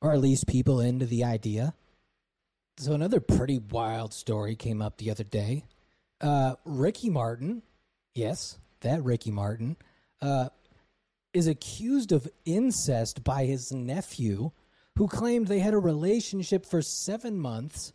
Or 0.00 0.12
at 0.12 0.20
least 0.20 0.46
people 0.46 0.80
into 0.80 1.06
the 1.06 1.24
idea? 1.24 1.74
So 2.78 2.92
another 2.92 3.20
pretty 3.20 3.58
wild 3.58 4.14
story 4.14 4.54
came 4.54 4.80
up 4.80 4.96
the 4.96 5.10
other 5.10 5.24
day. 5.24 5.64
Uh, 6.20 6.54
Ricky 6.64 7.10
Martin, 7.10 7.62
yes, 8.14 8.58
that 8.80 9.02
Ricky 9.02 9.32
Martin, 9.32 9.76
uh, 10.22 10.48
is 11.32 11.46
accused 11.46 12.12
of 12.12 12.28
incest 12.44 13.22
by 13.24 13.44
his 13.44 13.72
nephew, 13.72 14.50
who 14.96 15.08
claimed 15.08 15.46
they 15.46 15.60
had 15.60 15.74
a 15.74 15.78
relationship 15.78 16.66
for 16.66 16.82
seven 16.82 17.38
months, 17.38 17.92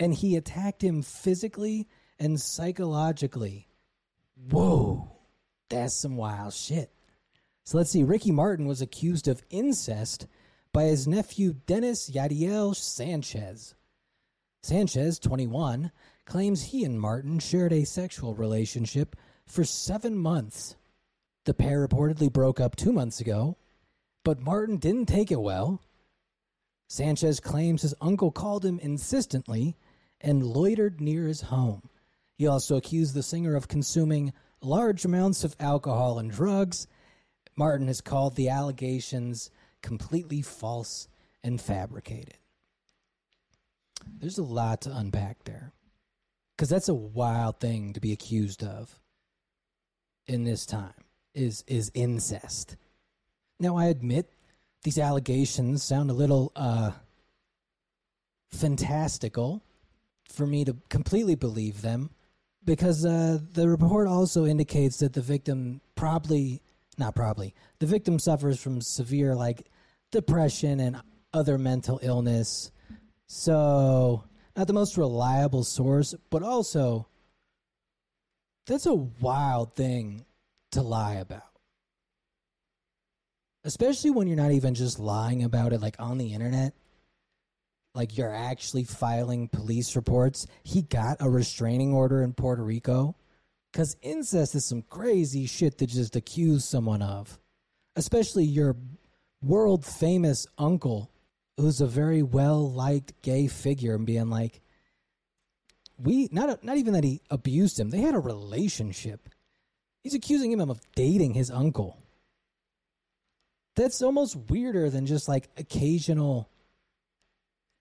and 0.00 0.14
he 0.14 0.36
attacked 0.36 0.82
him 0.82 1.02
physically 1.02 1.86
and 2.18 2.40
psychologically. 2.40 3.68
Whoa, 4.50 5.10
that's 5.68 5.94
some 5.94 6.16
wild 6.16 6.54
shit. 6.54 6.90
So 7.64 7.76
let's 7.76 7.90
see. 7.90 8.02
Ricky 8.02 8.30
Martin 8.30 8.66
was 8.66 8.80
accused 8.80 9.28
of 9.28 9.42
incest 9.50 10.26
by 10.72 10.84
his 10.84 11.06
nephew 11.06 11.52
Dennis 11.66 12.10
Yadiel 12.10 12.74
Sanchez. 12.74 13.74
Sanchez, 14.62 15.18
21, 15.18 15.92
claims 16.24 16.62
he 16.62 16.84
and 16.84 17.00
Martin 17.00 17.38
shared 17.38 17.72
a 17.72 17.84
sexual 17.84 18.34
relationship 18.34 19.16
for 19.46 19.64
seven 19.64 20.16
months. 20.16 20.76
The 21.48 21.54
pair 21.54 21.88
reportedly 21.88 22.30
broke 22.30 22.60
up 22.60 22.76
two 22.76 22.92
months 22.92 23.22
ago, 23.22 23.56
but 24.22 24.38
Martin 24.38 24.76
didn't 24.76 25.06
take 25.06 25.32
it 25.32 25.40
well. 25.40 25.80
Sanchez 26.90 27.40
claims 27.40 27.80
his 27.80 27.94
uncle 28.02 28.30
called 28.30 28.66
him 28.66 28.78
insistently 28.80 29.74
and 30.20 30.44
loitered 30.44 31.00
near 31.00 31.26
his 31.26 31.40
home. 31.40 31.88
He 32.34 32.46
also 32.46 32.76
accused 32.76 33.14
the 33.14 33.22
singer 33.22 33.56
of 33.56 33.66
consuming 33.66 34.34
large 34.60 35.06
amounts 35.06 35.42
of 35.42 35.56
alcohol 35.58 36.18
and 36.18 36.30
drugs. 36.30 36.86
Martin 37.56 37.86
has 37.86 38.02
called 38.02 38.36
the 38.36 38.50
allegations 38.50 39.50
completely 39.80 40.42
false 40.42 41.08
and 41.42 41.58
fabricated. 41.58 42.36
There's 44.06 44.36
a 44.36 44.42
lot 44.42 44.82
to 44.82 44.94
unpack 44.94 45.44
there. 45.44 45.72
Because 46.54 46.68
that's 46.68 46.90
a 46.90 46.94
wild 46.94 47.58
thing 47.58 47.94
to 47.94 48.00
be 48.00 48.12
accused 48.12 48.62
of 48.62 49.00
in 50.26 50.44
this 50.44 50.66
time 50.66 50.92
is 51.38 51.64
is 51.66 51.90
incest. 51.94 52.76
Now 53.60 53.76
I 53.76 53.86
admit 53.86 54.30
these 54.82 54.98
allegations 54.98 55.82
sound 55.82 56.10
a 56.10 56.14
little 56.14 56.52
uh 56.56 56.92
fantastical 58.50 59.62
for 60.28 60.46
me 60.46 60.64
to 60.64 60.76
completely 60.88 61.34
believe 61.34 61.82
them 61.82 62.10
because 62.64 63.04
uh, 63.04 63.38
the 63.52 63.68
report 63.68 64.08
also 64.08 64.44
indicates 64.44 64.98
that 64.98 65.12
the 65.12 65.20
victim 65.20 65.80
probably 65.94 66.62
not 66.98 67.14
probably 67.14 67.54
the 67.78 67.86
victim 67.86 68.18
suffers 68.18 68.60
from 68.60 68.80
severe 68.80 69.34
like 69.34 69.66
depression 70.10 70.80
and 70.80 71.00
other 71.32 71.58
mental 71.58 72.00
illness 72.02 72.70
so 73.26 74.24
not 74.56 74.66
the 74.66 74.72
most 74.72 74.96
reliable 74.96 75.62
source 75.62 76.14
but 76.30 76.42
also 76.42 77.06
that's 78.66 78.86
a 78.86 78.94
wild 78.94 79.74
thing 79.74 80.24
to 80.72 80.82
lie 80.82 81.14
about 81.14 81.42
especially 83.64 84.10
when 84.10 84.26
you're 84.26 84.36
not 84.36 84.52
even 84.52 84.74
just 84.74 84.98
lying 84.98 85.42
about 85.44 85.72
it 85.72 85.80
like 85.80 85.96
on 85.98 86.18
the 86.18 86.32
internet 86.32 86.74
like 87.98 88.16
you're 88.16 88.34
actually 88.34 88.84
filing 88.84 89.48
police 89.48 89.96
reports. 89.96 90.46
He 90.62 90.82
got 90.82 91.16
a 91.20 91.28
restraining 91.28 91.92
order 91.92 92.22
in 92.22 92.32
Puerto 92.32 92.62
Rico 92.62 93.16
because 93.72 93.96
incest 94.02 94.54
is 94.54 94.64
some 94.64 94.82
crazy 94.82 95.46
shit 95.46 95.78
to 95.78 95.86
just 95.86 96.14
accuse 96.14 96.64
someone 96.64 97.02
of, 97.02 97.40
especially 97.96 98.44
your 98.44 98.76
world 99.42 99.84
famous 99.84 100.46
uncle 100.56 101.10
who's 101.56 101.80
a 101.80 101.86
very 101.86 102.22
well 102.22 102.70
liked 102.70 103.20
gay 103.22 103.48
figure 103.48 103.96
and 103.96 104.06
being 104.06 104.30
like, 104.30 104.60
we 105.98 106.28
not 106.30 106.62
not 106.62 106.76
even 106.76 106.92
that 106.92 107.02
he 107.02 107.20
abused 107.30 107.80
him. 107.80 107.90
They 107.90 108.00
had 108.00 108.14
a 108.14 108.20
relationship. 108.20 109.28
He's 110.02 110.14
accusing 110.14 110.52
him 110.52 110.60
of 110.60 110.80
dating 110.94 111.34
his 111.34 111.50
uncle. 111.50 111.98
That's 113.76 114.02
almost 114.02 114.36
weirder 114.50 114.90
than 114.90 115.06
just 115.06 115.28
like 115.28 115.48
occasional 115.56 116.50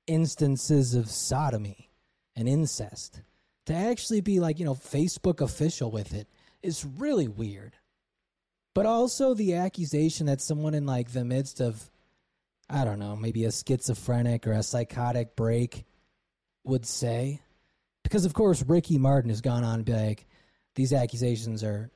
instances 0.06 0.94
of 0.94 1.10
sodomy 1.10 1.90
and 2.36 2.48
incest. 2.48 3.22
To 3.66 3.74
actually 3.74 4.22
be 4.22 4.40
like, 4.40 4.60
you 4.60 4.66
know, 4.66 4.76
Facebook 4.76 5.42
official 5.42 5.92
with 5.92 6.14
it 6.14 6.28
is 6.64 6.86
really 6.86 7.28
weird. 7.28 7.74
But 8.74 8.86
also 8.86 9.34
the 9.34 9.56
accusation 9.56 10.28
that 10.28 10.40
someone 10.40 10.74
in 10.74 10.86
like 10.86 11.12
the 11.12 11.26
midst 11.26 11.60
of, 11.60 11.90
I 12.70 12.86
don't 12.86 13.00
know, 13.00 13.16
maybe 13.16 13.44
a 13.46 13.52
schizophrenic 13.52 14.48
or 14.48 14.54
a 14.54 14.64
psychotic 14.64 15.36
break 15.36 15.86
would 16.64 16.86
say. 16.86 17.42
Because 18.04 18.24
of 18.24 18.34
course 18.34 18.64
Ricky 18.64 18.98
Martin 18.98 19.32
has 19.32 19.42
gone 19.42 19.64
on 19.64 19.84
like, 19.88 20.28
these 20.76 20.94
accusations 20.94 21.64
are 21.64 21.90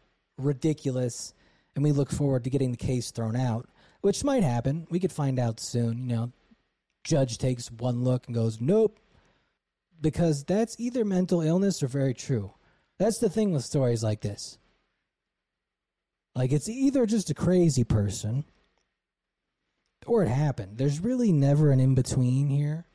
ridiculous 0.45 1.33
and 1.75 1.83
we 1.83 1.91
look 1.91 2.11
forward 2.11 2.43
to 2.43 2.49
getting 2.49 2.71
the 2.71 2.77
case 2.77 3.11
thrown 3.11 3.35
out, 3.35 3.69
which 4.01 4.23
might 4.23 4.43
happen. 4.43 4.87
We 4.89 4.99
could 4.99 5.11
find 5.11 5.39
out 5.39 5.59
soon. 5.59 6.09
You 6.09 6.15
know, 6.15 6.31
Judge 7.03 7.37
takes 7.37 7.71
one 7.71 8.03
look 8.03 8.27
and 8.27 8.35
goes, 8.35 8.59
nope. 8.59 8.99
Because 9.99 10.43
that's 10.43 10.79
either 10.79 11.05
mental 11.05 11.41
illness 11.41 11.83
or 11.83 11.87
very 11.87 12.13
true. 12.13 12.53
That's 12.97 13.19
the 13.19 13.29
thing 13.29 13.51
with 13.51 13.63
stories 13.63 14.03
like 14.03 14.21
this. 14.21 14.57
Like, 16.35 16.51
it's 16.51 16.69
either 16.69 17.05
just 17.05 17.29
a 17.29 17.35
crazy 17.35 17.83
person 17.83 18.45
or 20.05 20.23
it 20.23 20.29
happened. 20.29 20.77
There's 20.77 20.99
really 20.99 21.31
never 21.31 21.71
an 21.71 21.79
in 21.79 21.93
between 21.93 22.47
here. 22.47 22.85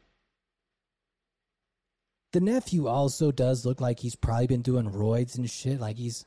The 2.32 2.40
nephew 2.40 2.88
also 2.88 3.30
does 3.30 3.64
look 3.64 3.80
like 3.80 4.00
he's 4.00 4.16
probably 4.16 4.46
been 4.46 4.62
doing 4.62 4.90
roids 4.90 5.36
and 5.36 5.48
shit. 5.48 5.80
Like, 5.80 5.96
he's. 5.96 6.24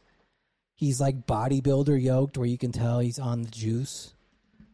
He's 0.80 1.02
like 1.02 1.28
bodybuilder 1.28 2.02
yoked, 2.02 2.38
where 2.38 2.48
you 2.48 2.58
can 2.58 2.72
tell 2.72 3.00
he's 3.00 3.20
on 3.20 3.42
the 3.42 3.52
juice. 3.52 4.14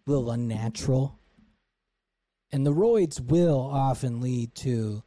A 0.06 0.12
little 0.12 0.30
unnatural. 0.30 1.18
And 2.52 2.64
the 2.64 2.72
roids 2.72 3.20
will 3.20 3.60
often 3.60 4.22
lead 4.22 4.54
to 4.58 5.02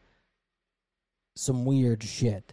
some 1.36 1.64
weird 1.64 2.02
shit. 2.02 2.52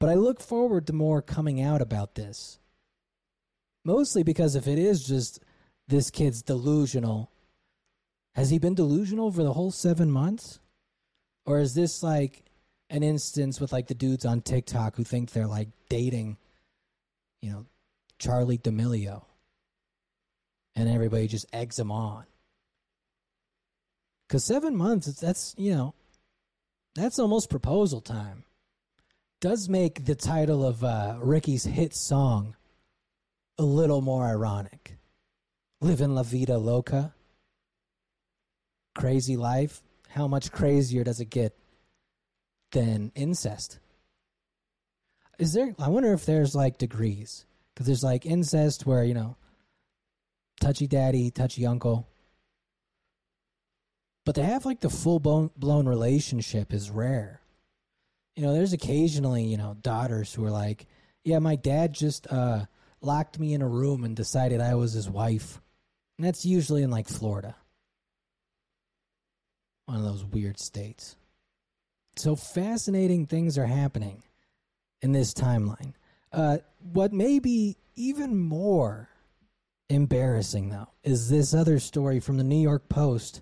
But 0.00 0.08
I 0.08 0.14
look 0.14 0.40
forward 0.40 0.88
to 0.88 0.92
more 0.92 1.22
coming 1.22 1.62
out 1.62 1.80
about 1.80 2.16
this. 2.16 2.58
Mostly 3.84 4.24
because 4.24 4.56
if 4.56 4.66
it 4.66 4.80
is 4.80 5.06
just 5.06 5.38
this 5.86 6.10
kid's 6.10 6.42
delusional, 6.42 7.30
has 8.34 8.50
he 8.50 8.58
been 8.58 8.74
delusional 8.74 9.30
for 9.30 9.44
the 9.44 9.52
whole 9.52 9.70
seven 9.70 10.10
months? 10.10 10.58
Or 11.46 11.60
is 11.60 11.74
this 11.74 12.02
like 12.02 12.42
an 12.90 13.04
instance 13.04 13.60
with 13.60 13.72
like 13.72 13.86
the 13.86 13.94
dudes 13.94 14.26
on 14.26 14.40
TikTok 14.40 14.96
who 14.96 15.04
think 15.04 15.30
they're 15.30 15.46
like 15.46 15.68
dating, 15.88 16.38
you 17.40 17.52
know, 17.52 17.66
Charli 18.24 18.62
D'Amelio? 18.62 19.24
And 20.76 20.88
everybody 20.88 21.28
just 21.28 21.46
eggs 21.52 21.78
him 21.78 21.90
on. 21.90 22.24
Because 24.26 24.44
seven 24.44 24.74
months, 24.74 25.06
that's, 25.20 25.54
you 25.56 25.74
know, 25.74 25.94
that's 26.94 27.18
almost 27.18 27.50
proposal 27.50 28.00
time. 28.00 28.44
Does 29.40 29.68
make 29.68 30.06
the 30.06 30.14
title 30.14 30.64
of 30.66 30.82
uh, 30.82 31.16
Ricky's 31.20 31.64
hit 31.64 31.94
song 31.94 32.56
a 33.58 33.62
little 33.62 34.00
more 34.00 34.24
ironic. 34.24 34.96
Living 35.80 36.14
La 36.14 36.22
Vida 36.22 36.56
Loca. 36.56 37.14
Crazy 38.94 39.36
life. 39.36 39.82
How 40.08 40.26
much 40.26 40.50
crazier 40.50 41.04
does 41.04 41.20
it 41.20 41.30
get 41.30 41.56
than 42.72 43.12
incest? 43.14 43.80
Is 45.38 45.52
there, 45.52 45.74
I 45.78 45.88
wonder 45.88 46.12
if 46.12 46.24
there's 46.24 46.54
like 46.54 46.78
degrees. 46.78 47.44
Because 47.74 47.86
there's 47.86 48.04
like 48.04 48.24
incest 48.26 48.86
where, 48.86 49.04
you 49.04 49.14
know, 49.14 49.36
touchy 50.60 50.86
daddy, 50.86 51.30
touchy 51.30 51.66
uncle 51.66 52.08
but 54.24 54.36
to 54.36 54.44
have 54.44 54.64
like 54.64 54.80
the 54.80 54.90
full 54.90 55.20
blown 55.20 55.86
relationship 55.86 56.72
is 56.72 56.90
rare. 56.90 57.40
You 58.36 58.42
know, 58.42 58.54
there's 58.54 58.72
occasionally, 58.72 59.44
you 59.44 59.56
know, 59.56 59.76
daughters 59.80 60.32
who 60.32 60.44
are 60.44 60.50
like, 60.50 60.86
yeah, 61.24 61.38
my 61.38 61.56
dad 61.56 61.92
just 61.92 62.26
uh, 62.32 62.64
locked 63.00 63.38
me 63.38 63.54
in 63.54 63.62
a 63.62 63.68
room 63.68 64.02
and 64.02 64.16
decided 64.16 64.60
I 64.60 64.74
was 64.74 64.92
his 64.92 65.08
wife. 65.08 65.60
And 66.18 66.26
that's 66.26 66.44
usually 66.44 66.82
in 66.82 66.90
like 66.90 67.08
Florida. 67.08 67.54
One 69.86 69.98
of 69.98 70.04
those 70.04 70.24
weird 70.24 70.58
states. 70.58 71.16
So 72.16 72.34
fascinating 72.34 73.26
things 73.26 73.58
are 73.58 73.66
happening 73.66 74.22
in 75.02 75.12
this 75.12 75.34
timeline. 75.34 75.92
Uh, 76.34 76.58
what 76.92 77.12
may 77.12 77.38
be 77.38 77.76
even 77.94 78.36
more 78.36 79.08
embarrassing, 79.88 80.68
though, 80.68 80.88
is 81.04 81.30
this 81.30 81.54
other 81.54 81.78
story 81.78 82.18
from 82.18 82.38
the 82.38 82.44
New 82.44 82.60
York 82.60 82.88
Post 82.88 83.40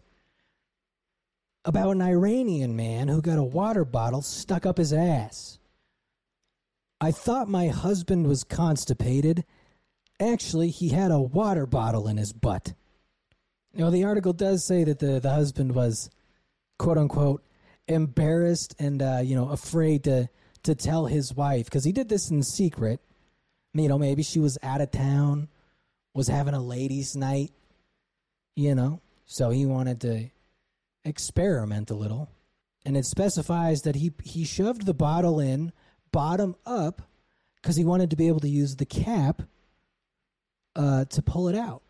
about 1.64 1.92
an 1.92 2.02
Iranian 2.02 2.76
man 2.76 3.08
who 3.08 3.22
got 3.22 3.38
a 3.38 3.42
water 3.42 3.86
bottle 3.86 4.20
stuck 4.20 4.66
up 4.66 4.76
his 4.76 4.92
ass. 4.92 5.58
I 7.00 7.12
thought 7.12 7.48
my 7.48 7.68
husband 7.68 8.26
was 8.26 8.44
constipated. 8.44 9.44
Actually, 10.20 10.68
he 10.68 10.90
had 10.90 11.10
a 11.10 11.20
water 11.20 11.66
bottle 11.66 12.06
in 12.08 12.18
his 12.18 12.34
butt. 12.34 12.74
Now, 13.72 13.88
the 13.88 14.04
article 14.04 14.34
does 14.34 14.66
say 14.66 14.84
that 14.84 14.98
the, 14.98 15.18
the 15.18 15.30
husband 15.32 15.74
was, 15.74 16.10
quote 16.78 16.98
unquote, 16.98 17.42
embarrassed 17.88 18.74
and, 18.78 19.00
uh, 19.00 19.20
you 19.24 19.34
know, 19.34 19.48
afraid 19.48 20.04
to, 20.04 20.28
to 20.64 20.74
tell 20.74 21.06
his 21.06 21.34
wife 21.34 21.66
because 21.66 21.84
he 21.84 21.92
did 21.92 22.08
this 22.08 22.30
in 22.30 22.42
secret. 22.42 23.00
You 23.74 23.88
know, 23.88 23.98
maybe 23.98 24.22
she 24.22 24.38
was 24.38 24.58
out 24.62 24.80
of 24.80 24.90
town, 24.90 25.48
was 26.14 26.28
having 26.28 26.54
a 26.54 26.62
ladies' 26.62 27.16
night, 27.16 27.52
you 28.54 28.74
know, 28.74 29.00
so 29.24 29.50
he 29.50 29.64
wanted 29.64 30.00
to 30.02 30.28
experiment 31.04 31.90
a 31.90 31.94
little. 31.94 32.28
And 32.84 32.96
it 32.96 33.06
specifies 33.06 33.82
that 33.82 33.96
he, 33.96 34.12
he 34.22 34.44
shoved 34.44 34.86
the 34.86 34.94
bottle 34.94 35.40
in 35.40 35.72
bottom 36.10 36.56
up 36.66 37.02
because 37.56 37.76
he 37.76 37.84
wanted 37.84 38.10
to 38.10 38.16
be 38.16 38.28
able 38.28 38.40
to 38.40 38.48
use 38.48 38.76
the 38.76 38.84
cap 38.84 39.42
uh, 40.76 41.04
to 41.06 41.22
pull 41.22 41.48
it 41.48 41.56
out. 41.56 41.82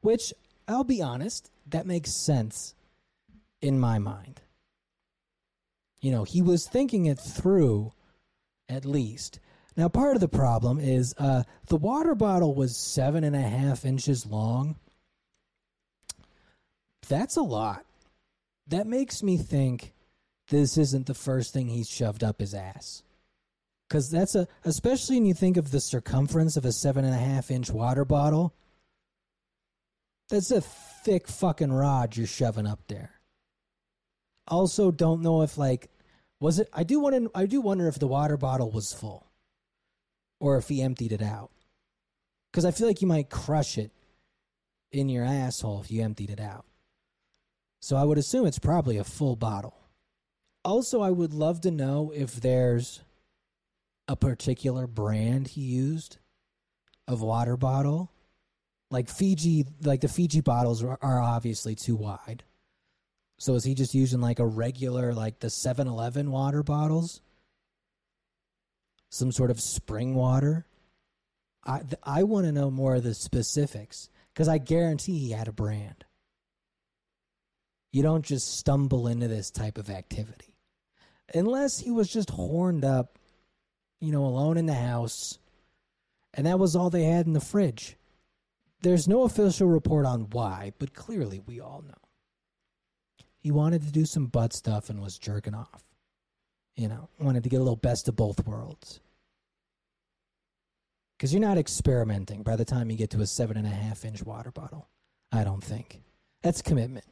Which, 0.00 0.32
I'll 0.66 0.84
be 0.84 1.02
honest, 1.02 1.50
that 1.68 1.86
makes 1.86 2.12
sense 2.12 2.74
in 3.62 3.78
my 3.78 3.98
mind. 3.98 4.40
You 6.00 6.10
know, 6.10 6.24
he 6.24 6.42
was 6.42 6.66
thinking 6.66 7.06
it 7.06 7.18
through 7.18 7.92
at 8.70 8.86
least. 8.86 9.40
Now, 9.76 9.88
part 9.88 10.16
of 10.16 10.20
the 10.20 10.28
problem 10.28 10.78
is 10.78 11.14
uh, 11.18 11.42
the 11.66 11.76
water 11.76 12.14
bottle 12.14 12.54
was 12.54 12.76
seven 12.76 13.24
and 13.24 13.36
a 13.36 13.40
half 13.40 13.84
inches 13.84 14.26
long. 14.26 14.76
That's 17.08 17.36
a 17.36 17.42
lot 17.42 17.84
that 18.70 18.86
makes 18.86 19.22
me 19.22 19.36
think 19.36 19.92
this 20.48 20.78
isn't 20.78 21.06
the 21.06 21.14
first 21.14 21.52
thing 21.52 21.68
he's 21.68 21.88
shoved 21.88 22.24
up 22.24 22.40
his 22.40 22.54
ass. 22.54 23.02
Because 23.88 24.10
that's 24.10 24.36
a, 24.36 24.46
especially 24.64 25.16
when 25.16 25.26
you 25.26 25.34
think 25.34 25.56
of 25.56 25.70
the 25.70 25.80
circumference 25.80 26.56
of 26.56 26.64
a 26.64 26.72
seven 26.72 27.04
and 27.04 27.14
a 27.14 27.18
half 27.18 27.50
inch 27.50 27.70
water 27.70 28.04
bottle, 28.04 28.54
that's 30.28 30.52
a 30.52 30.60
thick 30.60 31.26
fucking 31.26 31.72
rod 31.72 32.16
you're 32.16 32.26
shoving 32.26 32.66
up 32.66 32.80
there. 32.86 33.10
Also, 34.46 34.92
don't 34.92 35.22
know 35.22 35.42
if 35.42 35.58
like 35.58 35.90
Was 36.40 36.58
it? 36.58 36.68
I 36.72 36.82
do 36.82 36.98
want 37.00 37.14
to. 37.14 37.30
I 37.34 37.46
do 37.46 37.60
wonder 37.60 37.86
if 37.86 37.98
the 37.98 38.06
water 38.06 38.36
bottle 38.36 38.70
was 38.70 38.92
full, 38.92 39.26
or 40.40 40.56
if 40.56 40.68
he 40.68 40.82
emptied 40.82 41.12
it 41.12 41.22
out. 41.22 41.50
Because 42.50 42.64
I 42.64 42.70
feel 42.70 42.86
like 42.86 43.02
you 43.02 43.06
might 43.06 43.30
crush 43.30 43.78
it 43.78 43.92
in 44.90 45.08
your 45.08 45.24
asshole 45.24 45.82
if 45.82 45.90
you 45.90 46.02
emptied 46.02 46.30
it 46.30 46.40
out. 46.40 46.64
So 47.80 47.96
I 47.96 48.04
would 48.04 48.18
assume 48.18 48.46
it's 48.46 48.58
probably 48.58 48.96
a 48.96 49.04
full 49.04 49.36
bottle. 49.36 49.74
Also, 50.64 51.00
I 51.00 51.10
would 51.10 51.32
love 51.32 51.60
to 51.62 51.70
know 51.70 52.12
if 52.14 52.34
there's 52.34 53.00
a 54.08 54.16
particular 54.16 54.86
brand 54.86 55.48
he 55.48 55.62
used 55.62 56.18
of 57.06 57.22
water 57.22 57.56
bottle. 57.56 58.10
Like 58.90 59.08
Fiji, 59.08 59.66
like 59.82 60.00
the 60.00 60.08
Fiji 60.08 60.40
bottles 60.40 60.82
are, 60.82 60.98
are 61.00 61.20
obviously 61.20 61.76
too 61.76 61.94
wide. 61.94 62.42
So 63.40 63.54
is 63.54 63.64
he 63.64 63.74
just 63.74 63.94
using 63.94 64.20
like 64.20 64.38
a 64.38 64.46
regular, 64.46 65.14
like 65.14 65.40
the 65.40 65.48
7 65.48 65.88
Eleven 65.88 66.30
water 66.30 66.62
bottles? 66.62 67.22
Some 69.08 69.32
sort 69.32 69.50
of 69.50 69.58
spring 69.58 70.14
water? 70.14 70.66
I, 71.64 71.80
I 72.02 72.24
want 72.24 72.44
to 72.44 72.52
know 72.52 72.70
more 72.70 72.96
of 72.96 73.02
the 73.02 73.14
specifics 73.14 74.10
because 74.28 74.46
I 74.46 74.58
guarantee 74.58 75.18
he 75.18 75.30
had 75.30 75.48
a 75.48 75.52
brand. 75.52 76.04
You 77.92 78.02
don't 78.02 78.26
just 78.26 78.58
stumble 78.58 79.08
into 79.08 79.26
this 79.26 79.50
type 79.50 79.78
of 79.78 79.88
activity. 79.88 80.54
Unless 81.34 81.78
he 81.78 81.90
was 81.90 82.10
just 82.10 82.28
horned 82.28 82.84
up, 82.84 83.18
you 84.00 84.12
know, 84.12 84.26
alone 84.26 84.58
in 84.58 84.66
the 84.66 84.74
house, 84.74 85.38
and 86.34 86.46
that 86.46 86.58
was 86.58 86.76
all 86.76 86.90
they 86.90 87.04
had 87.04 87.26
in 87.26 87.32
the 87.32 87.40
fridge. 87.40 87.96
There's 88.82 89.08
no 89.08 89.22
official 89.22 89.66
report 89.66 90.04
on 90.04 90.28
why, 90.30 90.74
but 90.78 90.92
clearly 90.92 91.40
we 91.46 91.58
all 91.58 91.82
know. 91.88 91.94
He 93.40 93.50
wanted 93.50 93.82
to 93.82 93.90
do 93.90 94.04
some 94.04 94.26
butt 94.26 94.52
stuff 94.52 94.90
and 94.90 95.00
was 95.00 95.18
jerking 95.18 95.54
off. 95.54 95.82
You 96.76 96.88
know, 96.88 97.08
wanted 97.18 97.42
to 97.42 97.48
get 97.48 97.56
a 97.56 97.64
little 97.64 97.76
best 97.76 98.08
of 98.08 98.16
both 98.16 98.46
worlds. 98.46 99.00
Because 101.16 101.32
you're 101.34 101.40
not 101.40 101.58
experimenting 101.58 102.42
by 102.42 102.56
the 102.56 102.64
time 102.64 102.90
you 102.90 102.96
get 102.96 103.10
to 103.10 103.20
a 103.20 103.26
seven 103.26 103.56
and 103.56 103.66
a 103.66 103.70
half 103.70 104.04
inch 104.04 104.22
water 104.22 104.50
bottle. 104.50 104.88
I 105.32 105.44
don't 105.44 105.62
think. 105.62 106.00
That's 106.42 106.62
commitment. 106.62 107.04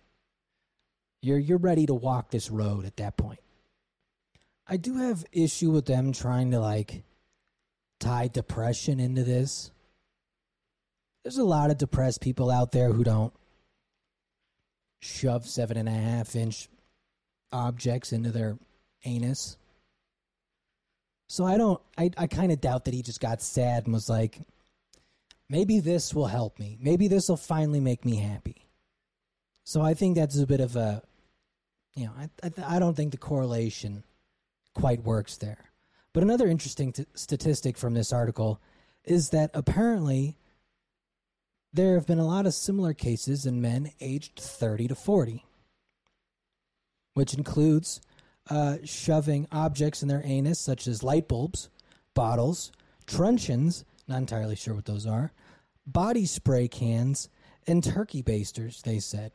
You're 1.20 1.38
you're 1.38 1.58
ready 1.58 1.86
to 1.86 1.94
walk 1.94 2.30
this 2.30 2.50
road 2.50 2.86
at 2.86 2.96
that 2.96 3.16
point. 3.16 3.40
I 4.66 4.76
do 4.76 4.96
have 4.98 5.24
issue 5.32 5.70
with 5.70 5.86
them 5.86 6.12
trying 6.12 6.50
to 6.52 6.60
like 6.60 7.02
tie 8.00 8.28
depression 8.28 9.00
into 9.00 9.24
this. 9.24 9.70
There's 11.24 11.38
a 11.38 11.44
lot 11.44 11.70
of 11.70 11.78
depressed 11.78 12.20
people 12.20 12.50
out 12.50 12.72
there 12.72 12.92
who 12.92 13.04
don't 13.04 13.32
shove 15.00 15.46
seven 15.46 15.76
and 15.76 15.88
a 15.88 15.92
half 15.92 16.34
inch 16.34 16.68
objects 17.52 18.12
into 18.12 18.30
their 18.30 18.58
anus. 19.04 19.56
So 21.28 21.44
I 21.44 21.56
don't 21.56 21.80
I, 21.96 22.10
I 22.16 22.26
kind 22.26 22.52
of 22.52 22.60
doubt 22.60 22.86
that 22.86 22.94
he 22.94 23.02
just 23.02 23.20
got 23.20 23.42
sad 23.42 23.84
and 23.84 23.92
was 23.92 24.08
like, 24.08 24.40
maybe 25.48 25.80
this 25.80 26.14
will 26.14 26.26
help 26.26 26.58
me. 26.58 26.78
Maybe 26.80 27.08
this 27.08 27.28
will 27.28 27.36
finally 27.36 27.80
make 27.80 28.04
me 28.04 28.16
happy. 28.16 28.66
So 29.64 29.82
I 29.82 29.94
think 29.94 30.16
that's 30.16 30.38
a 30.38 30.46
bit 30.46 30.60
of 30.60 30.76
a, 30.76 31.02
you 31.94 32.06
know, 32.06 32.12
I, 32.18 32.30
I, 32.42 32.76
I 32.76 32.78
don't 32.78 32.96
think 32.96 33.12
the 33.12 33.18
correlation 33.18 34.02
quite 34.74 35.02
works 35.02 35.36
there. 35.36 35.70
But 36.14 36.22
another 36.22 36.46
interesting 36.46 36.92
t- 36.92 37.04
statistic 37.14 37.76
from 37.76 37.94
this 37.94 38.12
article 38.12 38.60
is 39.04 39.30
that 39.30 39.50
apparently 39.52 40.36
there 41.72 41.94
have 41.94 42.06
been 42.06 42.18
a 42.18 42.26
lot 42.26 42.46
of 42.46 42.54
similar 42.54 42.94
cases 42.94 43.46
in 43.46 43.60
men 43.60 43.92
aged 44.00 44.38
30 44.38 44.88
to 44.88 44.94
40, 44.94 45.44
which 47.14 47.34
includes 47.34 48.00
uh, 48.50 48.78
shoving 48.84 49.46
objects 49.52 50.02
in 50.02 50.08
their 50.08 50.22
anus, 50.24 50.58
such 50.58 50.86
as 50.86 51.02
light 51.02 51.28
bulbs, 51.28 51.68
bottles, 52.14 52.72
truncheons, 53.06 53.84
not 54.06 54.18
entirely 54.18 54.56
sure 54.56 54.74
what 54.74 54.86
those 54.86 55.06
are, 55.06 55.32
body 55.86 56.24
spray 56.24 56.68
cans, 56.68 57.28
and 57.66 57.84
turkey 57.84 58.22
basters, 58.22 58.80
they 58.82 58.98
said. 58.98 59.32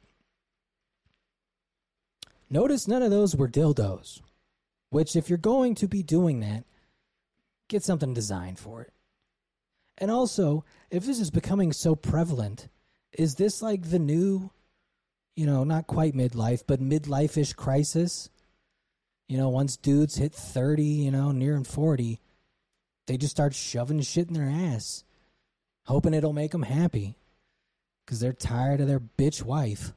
Notice 2.49 2.87
none 2.87 3.03
of 3.03 3.11
those 3.11 3.35
were 3.35 3.47
dildos, 3.47 4.21
which, 4.89 5.15
if 5.15 5.29
you're 5.29 5.37
going 5.37 5.75
to 5.75 5.87
be 5.87 6.03
doing 6.03 6.39
that, 6.39 6.65
get 7.67 7.83
something 7.83 8.13
designed 8.13 8.59
for 8.59 8.81
it. 8.81 8.93
And 9.97 10.09
also, 10.09 10.65
if 10.89 11.05
this 11.05 11.19
is 11.19 11.31
becoming 11.31 11.71
so 11.71 11.95
prevalent, 11.95 12.67
is 13.11 13.35
this 13.35 13.61
like 13.61 13.89
the 13.89 13.99
new, 13.99 14.51
you 15.35 15.45
know, 15.45 15.63
not 15.63 15.87
quite 15.87 16.15
midlife, 16.15 16.63
but 16.65 16.81
midlife 16.81 17.37
ish 17.37 17.53
crisis? 17.53 18.29
You 19.27 19.37
know, 19.37 19.49
once 19.49 19.77
dudes 19.77 20.17
hit 20.17 20.33
30, 20.33 20.83
you 20.83 21.11
know, 21.11 21.31
nearing 21.31 21.63
40, 21.63 22.19
they 23.07 23.17
just 23.17 23.31
start 23.31 23.53
shoving 23.53 24.01
shit 24.01 24.27
in 24.27 24.33
their 24.33 24.49
ass, 24.49 25.03
hoping 25.85 26.13
it'll 26.13 26.33
make 26.33 26.51
them 26.51 26.63
happy 26.63 27.17
because 28.05 28.19
they're 28.19 28.33
tired 28.33 28.81
of 28.81 28.87
their 28.87 28.99
bitch 28.99 29.43
wife. 29.43 29.93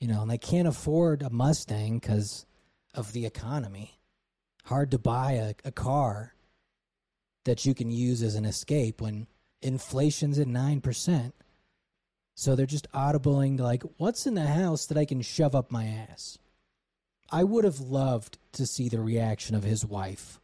You 0.00 0.08
know, 0.08 0.22
and 0.22 0.30
they 0.30 0.38
can't 0.38 0.66
afford 0.66 1.22
a 1.22 1.30
Mustang 1.30 1.98
because 1.98 2.44
of 2.94 3.12
the 3.12 3.24
economy. 3.24 3.98
Hard 4.64 4.90
to 4.92 4.98
buy 4.98 5.32
a, 5.32 5.54
a 5.64 5.72
car 5.72 6.34
that 7.44 7.64
you 7.66 7.74
can 7.74 7.90
use 7.90 8.22
as 8.22 8.34
an 8.34 8.44
escape 8.44 9.00
when 9.00 9.26
inflation's 9.60 10.38
at 10.38 10.46
9%. 10.46 11.32
So 12.34 12.56
they're 12.56 12.66
just 12.66 12.90
audibling 12.92 13.60
like, 13.60 13.82
what's 13.98 14.26
in 14.26 14.34
the 14.34 14.46
house 14.46 14.86
that 14.86 14.96
I 14.98 15.04
can 15.04 15.22
shove 15.22 15.54
up 15.54 15.70
my 15.70 15.86
ass? 15.86 16.38
I 17.30 17.44
would 17.44 17.64
have 17.64 17.80
loved 17.80 18.38
to 18.52 18.66
see 18.66 18.88
the 18.88 19.00
reaction 19.00 19.54
of 19.54 19.64
his 19.64 19.84
wife 19.84 20.40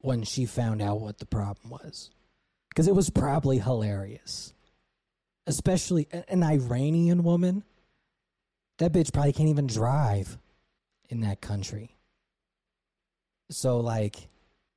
when 0.00 0.22
she 0.22 0.46
found 0.46 0.80
out 0.82 1.00
what 1.00 1.18
the 1.18 1.26
problem 1.26 1.70
was. 1.70 2.10
Because 2.68 2.88
it 2.88 2.94
was 2.94 3.10
probably 3.10 3.58
hilarious. 3.58 4.52
Especially 5.46 6.08
an 6.28 6.42
Iranian 6.42 7.22
woman. 7.22 7.64
That 8.78 8.92
bitch 8.92 9.12
probably 9.12 9.32
can't 9.32 9.48
even 9.48 9.66
drive 9.66 10.38
in 11.08 11.20
that 11.20 11.40
country. 11.40 11.96
So, 13.50 13.80
like, 13.80 14.29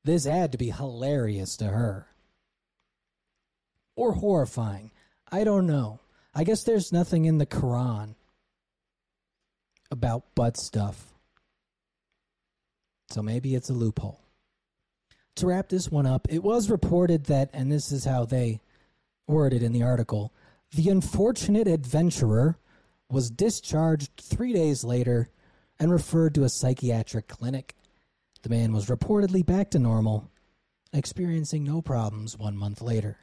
this 0.03 0.25
had 0.25 0.51
to 0.51 0.57
be 0.57 0.69
hilarious 0.69 1.55
to 1.57 1.65
her. 1.65 2.07
Or 3.95 4.13
horrifying. 4.13 4.91
I 5.31 5.43
don't 5.43 5.67
know. 5.67 5.99
I 6.33 6.43
guess 6.43 6.63
there's 6.63 6.91
nothing 6.91 7.25
in 7.25 7.37
the 7.37 7.45
Quran 7.45 8.15
about 9.91 10.35
butt 10.35 10.57
stuff. 10.57 11.13
So 13.09 13.21
maybe 13.21 13.53
it's 13.53 13.69
a 13.69 13.73
loophole. 13.73 14.19
To 15.35 15.47
wrap 15.47 15.69
this 15.69 15.91
one 15.91 16.05
up, 16.05 16.27
it 16.29 16.43
was 16.43 16.69
reported 16.69 17.25
that, 17.25 17.49
and 17.53 17.71
this 17.71 17.91
is 17.91 18.05
how 18.05 18.25
they 18.25 18.61
worded 19.27 19.63
in 19.63 19.71
the 19.71 19.83
article, 19.83 20.33
the 20.75 20.89
unfortunate 20.89 21.67
adventurer 21.67 22.57
was 23.09 23.29
discharged 23.29 24.11
three 24.17 24.53
days 24.53 24.83
later 24.83 25.29
and 25.79 25.91
referred 25.91 26.33
to 26.35 26.43
a 26.43 26.49
psychiatric 26.49 27.27
clinic. 27.27 27.75
The 28.43 28.49
man 28.49 28.73
was 28.73 28.87
reportedly 28.87 29.45
back 29.45 29.71
to 29.71 29.79
normal, 29.79 30.29
experiencing 30.91 31.63
no 31.63 31.81
problems 31.81 32.37
one 32.37 32.57
month 32.57 32.81
later. 32.81 33.17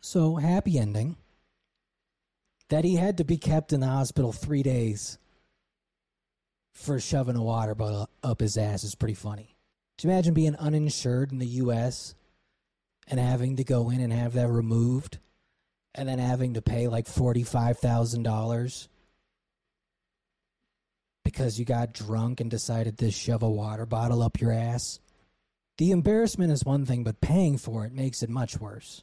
So, 0.00 0.36
happy 0.36 0.78
ending. 0.78 1.16
That 2.68 2.84
he 2.84 2.96
had 2.96 3.16
to 3.18 3.24
be 3.24 3.38
kept 3.38 3.72
in 3.72 3.80
the 3.80 3.86
hospital 3.86 4.32
three 4.32 4.62
days 4.62 5.18
for 6.74 7.00
shoving 7.00 7.36
a 7.36 7.42
water 7.42 7.74
bottle 7.74 8.10
up 8.22 8.40
his 8.40 8.58
ass 8.58 8.84
is 8.84 8.94
pretty 8.94 9.14
funny. 9.14 9.56
You 10.02 10.10
imagine 10.10 10.34
being 10.34 10.54
uninsured 10.56 11.32
in 11.32 11.38
the 11.38 11.46
U.S. 11.46 12.14
and 13.08 13.18
having 13.18 13.56
to 13.56 13.64
go 13.64 13.90
in 13.90 14.00
and 14.00 14.12
have 14.12 14.34
that 14.34 14.48
removed 14.48 15.18
and 15.94 16.08
then 16.08 16.18
having 16.18 16.54
to 16.54 16.62
pay 16.62 16.86
like 16.86 17.06
$45,000 17.06 18.88
because 21.28 21.58
you 21.58 21.64
got 21.66 21.92
drunk 21.92 22.40
and 22.40 22.50
decided 22.50 22.96
to 22.96 23.10
shove 23.10 23.42
a 23.42 23.50
water 23.50 23.84
bottle 23.84 24.22
up 24.22 24.40
your 24.40 24.50
ass. 24.50 24.98
The 25.76 25.90
embarrassment 25.90 26.50
is 26.50 26.64
one 26.64 26.86
thing, 26.86 27.04
but 27.04 27.20
paying 27.20 27.58
for 27.58 27.84
it 27.84 27.92
makes 27.92 28.22
it 28.22 28.30
much 28.30 28.58
worse. 28.58 29.02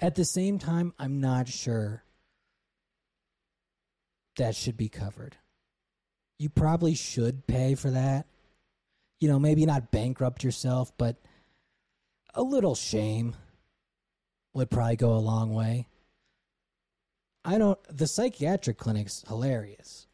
At 0.00 0.16
the 0.16 0.24
same 0.24 0.58
time, 0.58 0.92
I'm 0.98 1.20
not 1.20 1.46
sure 1.46 2.02
that 4.36 4.56
should 4.56 4.76
be 4.76 4.88
covered. 4.88 5.36
You 6.40 6.48
probably 6.48 6.96
should 6.96 7.46
pay 7.46 7.76
for 7.76 7.92
that. 7.92 8.26
You 9.20 9.28
know, 9.28 9.38
maybe 9.38 9.64
not 9.66 9.92
bankrupt 9.92 10.42
yourself, 10.42 10.90
but 10.98 11.14
a 12.34 12.42
little 12.42 12.74
shame 12.74 13.36
would 14.52 14.68
probably 14.68 14.96
go 14.96 15.12
a 15.12 15.18
long 15.22 15.54
way. 15.54 15.86
I 17.44 17.56
don't, 17.56 17.78
the 17.88 18.08
psychiatric 18.08 18.78
clinic's 18.78 19.24
hilarious 19.28 20.08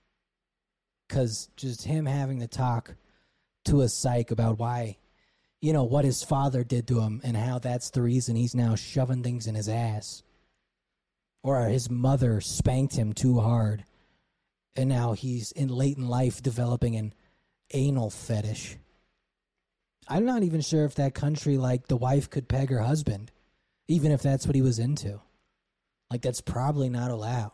because 1.10 1.50
just 1.56 1.82
him 1.82 2.06
having 2.06 2.38
to 2.38 2.46
talk 2.46 2.94
to 3.64 3.80
a 3.80 3.88
psych 3.88 4.30
about 4.30 4.60
why, 4.60 4.96
you 5.60 5.72
know, 5.72 5.82
what 5.82 6.04
his 6.04 6.22
father 6.22 6.62
did 6.62 6.86
to 6.86 7.00
him 7.00 7.20
and 7.24 7.36
how 7.36 7.58
that's 7.58 7.90
the 7.90 8.00
reason 8.00 8.36
he's 8.36 8.54
now 8.54 8.76
shoving 8.76 9.24
things 9.24 9.48
in 9.48 9.56
his 9.56 9.68
ass. 9.68 10.22
Or 11.42 11.64
his 11.64 11.90
mother 11.90 12.40
spanked 12.40 12.94
him 12.94 13.12
too 13.12 13.40
hard 13.40 13.84
And 14.76 14.88
now 14.88 15.12
he's 15.12 15.52
in 15.52 15.68
late 15.68 15.96
in 15.96 16.08
life 16.08 16.42
developing 16.42 16.96
an 16.96 17.12
anal 17.72 18.10
fetish. 18.10 18.76
I'm 20.08 20.24
not 20.24 20.42
even 20.42 20.60
sure 20.60 20.84
if 20.84 20.94
that 20.96 21.14
country, 21.14 21.56
like, 21.56 21.86
the 21.86 21.96
wife 21.96 22.30
could 22.30 22.48
peg 22.48 22.70
her 22.70 22.80
husband, 22.80 23.30
even 23.88 24.12
if 24.12 24.22
that's 24.22 24.46
what 24.46 24.56
he 24.56 24.62
was 24.62 24.78
into. 24.78 25.20
Like, 26.10 26.22
that's 26.22 26.40
probably 26.40 26.88
not 26.88 27.10
allowed. 27.10 27.52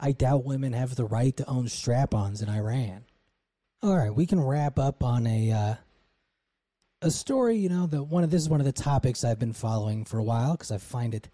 I 0.00 0.12
doubt 0.12 0.44
women 0.44 0.72
have 0.72 0.96
the 0.96 1.04
right 1.04 1.36
to 1.36 1.48
own 1.48 1.68
strap 1.68 2.14
ons 2.14 2.42
in 2.42 2.48
Iran. 2.48 3.04
All 3.82 3.96
right, 3.96 4.14
we 4.14 4.26
can 4.26 4.40
wrap 4.40 4.78
up 4.78 5.04
on 5.04 5.26
a. 5.26 5.52
Uh, 5.52 5.74
a 7.02 7.10
story, 7.10 7.56
you 7.56 7.68
know, 7.70 7.86
that 7.86 8.02
one 8.02 8.24
of 8.24 8.30
this 8.30 8.42
is 8.42 8.48
one 8.48 8.60
of 8.60 8.66
the 8.66 8.72
topics 8.72 9.24
I've 9.24 9.38
been 9.38 9.54
following 9.54 10.04
for 10.04 10.18
a 10.18 10.22
while 10.22 10.52
because 10.52 10.70
I 10.70 10.76
find 10.76 11.14
it 11.14 11.30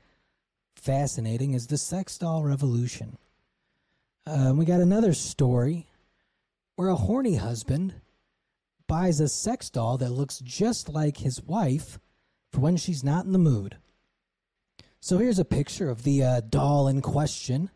fascinating 0.77 1.55
is 1.55 1.67
the 1.67 1.79
sex 1.79 2.17
doll 2.19 2.45
revolution. 2.45 3.19
Uh, 4.27 4.53
we 4.55 4.65
got 4.65 4.81
another 4.81 5.13
story 5.13 5.87
where 6.77 6.89
a 6.89 6.95
horny 6.95 7.37
husband 7.37 7.95
buys 8.87 9.19
a 9.19 9.29
sex 9.29 9.69
doll 9.71 9.99
that 9.99 10.11
looks 10.11 10.39
just 10.39 10.89
like 10.89 11.19
his 11.19 11.43
wife 11.43 11.99
for 12.53 12.61
when 12.61 12.77
she's 12.77 13.03
not 13.03 13.25
in 13.25 13.33
the 13.33 13.39
mood. 13.39 13.77
So 15.01 15.19
here's 15.19 15.39
a 15.39 15.45
picture 15.45 15.91
of 15.91 16.05
the 16.05 16.23
uh, 16.23 16.41
doll 16.49 16.87
in 16.89 17.03
question. 17.03 17.71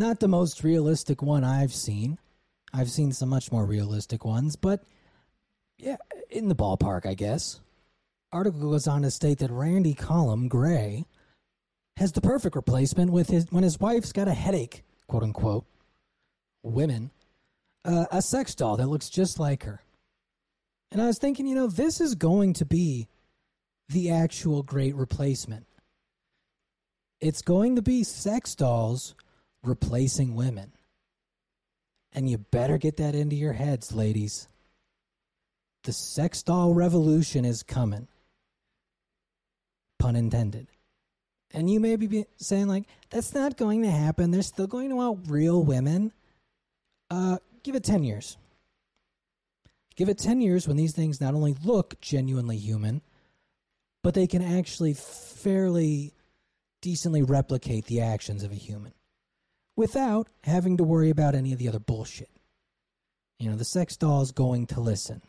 Not 0.00 0.18
the 0.18 0.28
most 0.28 0.64
realistic 0.64 1.20
one 1.20 1.44
I've 1.44 1.74
seen. 1.74 2.16
I've 2.72 2.90
seen 2.90 3.12
some 3.12 3.28
much 3.28 3.52
more 3.52 3.66
realistic 3.66 4.24
ones, 4.24 4.56
but 4.56 4.82
yeah, 5.76 5.98
in 6.30 6.48
the 6.48 6.54
ballpark, 6.54 7.04
I 7.04 7.12
guess. 7.12 7.60
Article 8.32 8.60
goes 8.70 8.88
on 8.88 9.02
to 9.02 9.10
state 9.10 9.40
that 9.40 9.50
Randy 9.50 9.92
Collum 9.92 10.48
Gray 10.48 11.04
has 11.98 12.12
the 12.12 12.22
perfect 12.22 12.56
replacement 12.56 13.12
with 13.12 13.28
his 13.28 13.44
when 13.50 13.62
his 13.62 13.78
wife's 13.78 14.10
got 14.10 14.26
a 14.26 14.32
headache, 14.32 14.84
quote 15.06 15.22
unquote. 15.22 15.66
Women, 16.62 17.10
uh, 17.84 18.06
a 18.10 18.22
sex 18.22 18.54
doll 18.54 18.78
that 18.78 18.88
looks 18.88 19.10
just 19.10 19.38
like 19.38 19.64
her. 19.64 19.82
And 20.90 21.02
I 21.02 21.08
was 21.08 21.18
thinking, 21.18 21.46
you 21.46 21.54
know, 21.54 21.66
this 21.66 22.00
is 22.00 22.14
going 22.14 22.54
to 22.54 22.64
be 22.64 23.06
the 23.90 24.12
actual 24.12 24.62
great 24.62 24.94
replacement. 24.94 25.66
It's 27.20 27.42
going 27.42 27.76
to 27.76 27.82
be 27.82 28.02
sex 28.02 28.54
dolls 28.54 29.14
replacing 29.62 30.34
women. 30.34 30.72
And 32.12 32.28
you 32.28 32.38
better 32.38 32.78
get 32.78 32.96
that 32.96 33.14
into 33.14 33.36
your 33.36 33.52
heads, 33.52 33.92
ladies. 33.92 34.48
The 35.84 35.92
sex 35.92 36.42
doll 36.42 36.74
revolution 36.74 37.44
is 37.44 37.62
coming. 37.62 38.08
Pun 39.98 40.16
intended. 40.16 40.66
And 41.52 41.70
you 41.70 41.80
may 41.80 41.96
be 41.96 42.26
saying, 42.36 42.68
like, 42.68 42.84
that's 43.10 43.34
not 43.34 43.56
going 43.56 43.82
to 43.82 43.90
happen. 43.90 44.30
They're 44.30 44.42
still 44.42 44.66
going 44.66 44.90
to 44.90 44.96
want 44.96 45.28
real 45.28 45.62
women. 45.62 46.12
Uh, 47.10 47.38
give 47.62 47.74
it 47.74 47.84
10 47.84 48.04
years. 48.04 48.36
Give 49.96 50.08
it 50.08 50.18
10 50.18 50.40
years 50.40 50.68
when 50.68 50.76
these 50.76 50.94
things 50.94 51.20
not 51.20 51.34
only 51.34 51.54
look 51.64 52.00
genuinely 52.00 52.56
human, 52.56 53.02
but 54.02 54.14
they 54.14 54.26
can 54.26 54.42
actually 54.42 54.94
fairly 54.94 56.12
decently 56.80 57.22
replicate 57.22 57.86
the 57.86 58.00
actions 58.00 58.42
of 58.42 58.52
a 58.52 58.54
human 58.54 58.92
without 59.80 60.28
having 60.44 60.76
to 60.76 60.84
worry 60.84 61.10
about 61.10 61.34
any 61.34 61.52
of 61.52 61.58
the 61.58 61.68
other 61.68 61.80
bullshit. 61.80 62.30
You 63.38 63.50
know, 63.50 63.56
the 63.56 63.64
sex 63.64 63.96
doll 63.96 64.22
is 64.22 64.30
going 64.30 64.66
to 64.68 64.80
listen 64.80 65.22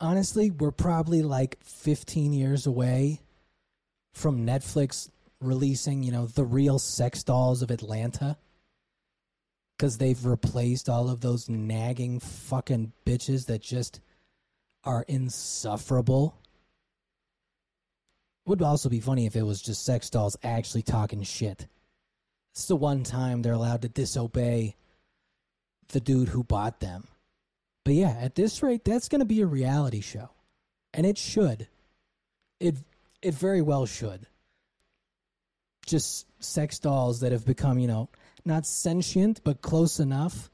honestly, 0.00 0.50
we're 0.50 0.70
probably 0.70 1.22
like 1.22 1.58
15 1.62 2.32
years 2.32 2.66
away 2.66 3.20
from 4.12 4.46
Netflix 4.46 5.10
releasing, 5.40 6.02
you 6.02 6.12
know, 6.12 6.26
the 6.26 6.44
real 6.44 6.78
sex 6.78 7.22
dolls 7.22 7.62
of 7.62 7.70
Atlanta. 7.70 8.36
Because 9.76 9.98
they've 9.98 10.24
replaced 10.24 10.88
all 10.88 11.10
of 11.10 11.20
those 11.20 11.48
nagging 11.48 12.20
fucking 12.20 12.92
bitches 13.04 13.46
that 13.46 13.60
just 13.60 14.00
are 14.84 15.04
insufferable. 15.08 16.38
Would 18.46 18.62
also 18.62 18.88
be 18.88 19.00
funny 19.00 19.26
if 19.26 19.34
it 19.34 19.42
was 19.42 19.60
just 19.60 19.84
sex 19.84 20.10
dolls 20.10 20.36
actually 20.44 20.82
talking 20.82 21.22
shit. 21.22 21.66
It's 22.54 22.66
the 22.66 22.76
one 22.76 23.02
time 23.02 23.42
they're 23.42 23.52
allowed 23.52 23.82
to 23.82 23.88
disobey 23.88 24.76
the 25.88 25.98
dude 25.98 26.28
who 26.28 26.44
bought 26.44 26.78
them. 26.78 27.08
But 27.84 27.94
yeah, 27.94 28.16
at 28.20 28.36
this 28.36 28.62
rate, 28.62 28.84
that's 28.84 29.08
going 29.08 29.18
to 29.18 29.24
be 29.24 29.40
a 29.40 29.46
reality 29.46 30.00
show, 30.00 30.30
and 30.92 31.04
it 31.04 31.18
should. 31.18 31.66
It 32.60 32.76
it 33.22 33.34
very 33.34 33.60
well 33.60 33.86
should. 33.86 34.26
Just 35.84 36.26
sex 36.42 36.78
dolls 36.78 37.20
that 37.20 37.32
have 37.32 37.44
become, 37.44 37.78
you 37.78 37.88
know, 37.88 38.08
not 38.44 38.66
sentient 38.66 39.42
but 39.42 39.60
close 39.60 39.98
enough, 39.98 40.48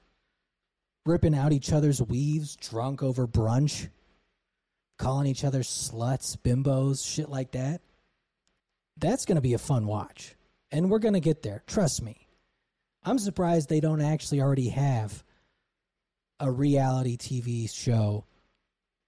ripping 1.04 1.34
out 1.34 1.52
each 1.52 1.70
other's 1.70 2.00
weaves, 2.00 2.56
drunk 2.56 3.02
over 3.02 3.26
brunch, 3.26 3.88
calling 4.98 5.26
each 5.26 5.44
other 5.44 5.60
sluts, 5.60 6.36
bimbos, 6.36 7.06
shit 7.06 7.28
like 7.28 7.52
that. 7.52 7.82
That's 8.96 9.26
going 9.26 9.36
to 9.36 9.42
be 9.42 9.54
a 9.54 9.58
fun 9.58 9.86
watch. 9.86 10.34
And 10.72 10.90
we're 10.90 10.98
going 10.98 11.14
to 11.14 11.20
get 11.20 11.42
there. 11.42 11.62
Trust 11.66 12.02
me. 12.02 12.26
I'm 13.02 13.18
surprised 13.18 13.68
they 13.68 13.80
don't 13.80 14.02
actually 14.02 14.40
already 14.40 14.68
have 14.68 15.24
a 16.38 16.50
reality 16.50 17.16
TV 17.16 17.70
show 17.70 18.24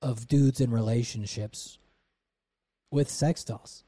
of 0.00 0.26
dudes 0.26 0.60
in 0.60 0.70
relationships 0.70 1.78
with 2.90 3.10
sex 3.10 3.44
dolls. 3.44 3.84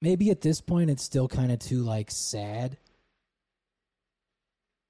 Maybe 0.00 0.30
at 0.30 0.42
this 0.42 0.60
point 0.60 0.90
it's 0.90 1.02
still 1.02 1.28
kind 1.28 1.50
of 1.50 1.58
too 1.58 1.78
like 1.78 2.10
sad, 2.10 2.76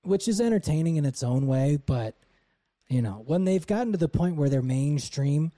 which 0.03 0.27
is 0.27 0.41
entertaining 0.41 0.97
in 0.97 1.05
its 1.05 1.23
own 1.23 1.47
way, 1.47 1.79
but 1.85 2.15
you 2.89 3.01
know, 3.01 3.23
when 3.27 3.45
they've 3.45 3.67
gotten 3.67 3.93
to 3.93 3.99
the 3.99 4.09
point 4.09 4.37
where 4.37 4.49
they're 4.49 4.63
mainstream 4.63 5.53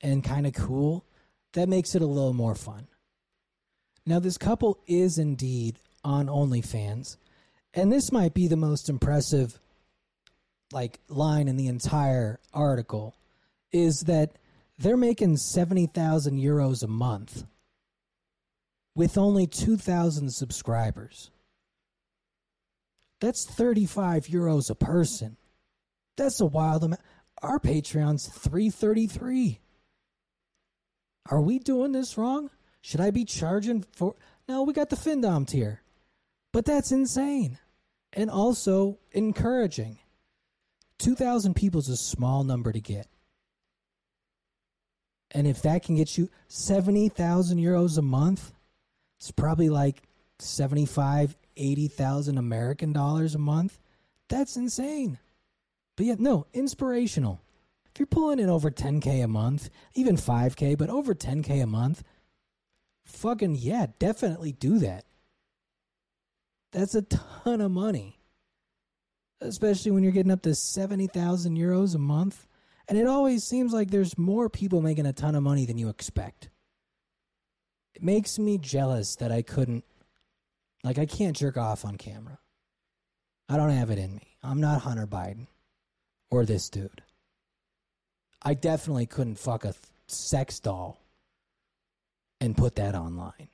and 0.00 0.24
kind 0.24 0.46
of 0.46 0.54
cool, 0.54 1.04
that 1.52 1.68
makes 1.68 1.94
it 1.94 2.02
a 2.02 2.06
little 2.06 2.32
more 2.32 2.54
fun. 2.54 2.86
Now, 4.06 4.18
this 4.18 4.36
couple 4.36 4.78
is 4.86 5.18
indeed 5.18 5.78
on 6.02 6.26
OnlyFans, 6.26 7.16
and 7.72 7.90
this 7.90 8.12
might 8.12 8.34
be 8.34 8.48
the 8.48 8.56
most 8.56 8.88
impressive 8.88 9.58
like 10.72 10.98
line 11.08 11.48
in 11.48 11.56
the 11.56 11.68
entire 11.68 12.40
article 12.52 13.14
is 13.72 14.00
that 14.06 14.36
they're 14.78 14.96
making 14.96 15.36
70,000 15.36 16.38
euros 16.38 16.82
a 16.82 16.88
month 16.88 17.44
with 18.94 19.16
only 19.18 19.46
2,000 19.46 20.30
subscribers. 20.30 21.30
That's 23.20 23.46
35 23.46 24.26
euros 24.26 24.70
a 24.70 24.74
person. 24.74 25.36
That's 26.16 26.40
a 26.40 26.46
wild 26.46 26.84
amount. 26.84 27.00
Our 27.42 27.58
Patreon's 27.58 28.28
333. 28.28 29.60
Are 31.30 31.40
we 31.40 31.58
doing 31.58 31.92
this 31.92 32.18
wrong? 32.18 32.50
Should 32.84 33.00
I 33.00 33.10
be 33.10 33.24
charging 33.24 33.82
for 33.96 34.14
No, 34.46 34.62
we 34.62 34.74
got 34.74 34.90
the 34.90 34.96
Findom 34.96 35.48
tier. 35.48 35.80
But 36.52 36.66
that's 36.66 36.92
insane. 36.92 37.58
And 38.12 38.30
also 38.30 38.98
encouraging. 39.12 39.98
2,000 40.98 41.56
people 41.56 41.80
is 41.80 41.88
a 41.88 41.96
small 41.96 42.44
number 42.44 42.72
to 42.72 42.80
get. 42.80 43.06
And 45.30 45.46
if 45.46 45.62
that 45.62 45.82
can 45.82 45.96
get 45.96 46.18
you 46.18 46.28
70,000 46.48 47.56
euros 47.56 47.96
a 47.96 48.02
month, 48.02 48.52
it's 49.18 49.30
probably 49.30 49.70
like 49.70 50.02
75, 50.38 51.36
80,000 51.56 52.36
American 52.36 52.92
dollars 52.92 53.34
a 53.34 53.38
month. 53.38 53.80
That's 54.28 54.56
insane. 54.58 55.18
But 55.96 56.04
yet, 56.04 56.20
no, 56.20 56.46
inspirational. 56.52 57.40
If 57.86 57.98
you're 57.98 58.06
pulling 58.06 58.40
in 58.40 58.50
over 58.50 58.70
10K 58.70 59.24
a 59.24 59.28
month, 59.28 59.70
even 59.94 60.16
5K, 60.16 60.76
but 60.76 60.90
over 60.90 61.14
10K 61.14 61.62
a 61.62 61.66
month, 61.66 62.04
fucking 63.04 63.56
yeah, 63.56 63.86
definitely 63.98 64.52
do 64.52 64.78
that. 64.80 65.04
That's 66.72 66.94
a 66.94 67.02
ton 67.02 67.60
of 67.60 67.70
money 67.70 68.18
especially 69.44 69.90
when 69.90 70.02
you're 70.02 70.12
getting 70.12 70.32
up 70.32 70.42
to 70.42 70.54
70,000 70.54 71.56
euros 71.56 71.94
a 71.94 71.98
month. 71.98 72.46
And 72.88 72.98
it 72.98 73.06
always 73.06 73.44
seems 73.44 73.72
like 73.72 73.90
there's 73.90 74.18
more 74.18 74.48
people 74.48 74.82
making 74.82 75.06
a 75.06 75.12
ton 75.12 75.34
of 75.34 75.42
money 75.42 75.64
than 75.64 75.78
you 75.78 75.88
expect. 75.88 76.50
It 77.94 78.02
makes 78.02 78.38
me 78.38 78.58
jealous 78.58 79.16
that 79.16 79.32
I 79.32 79.42
couldn't, 79.42 79.84
like, 80.82 80.98
I 80.98 81.06
can't 81.06 81.36
jerk 81.36 81.56
off 81.56 81.84
on 81.84 81.96
camera. 81.96 82.38
I 83.48 83.56
don't 83.56 83.70
have 83.70 83.90
it 83.90 83.98
in 83.98 84.14
me. 84.14 84.36
I'm 84.42 84.60
not 84.60 84.82
Hunter 84.82 85.06
Biden 85.06 85.46
or 86.30 86.44
this 86.44 86.68
dude. 86.68 87.02
I 88.42 88.54
definitely 88.54 89.06
couldn't 89.06 89.38
fuck 89.38 89.64
a 89.64 89.74
sex 90.06 90.60
doll 90.60 91.00
and 92.44 92.56
put 92.56 92.74
that 92.76 92.94
online. 92.94 93.48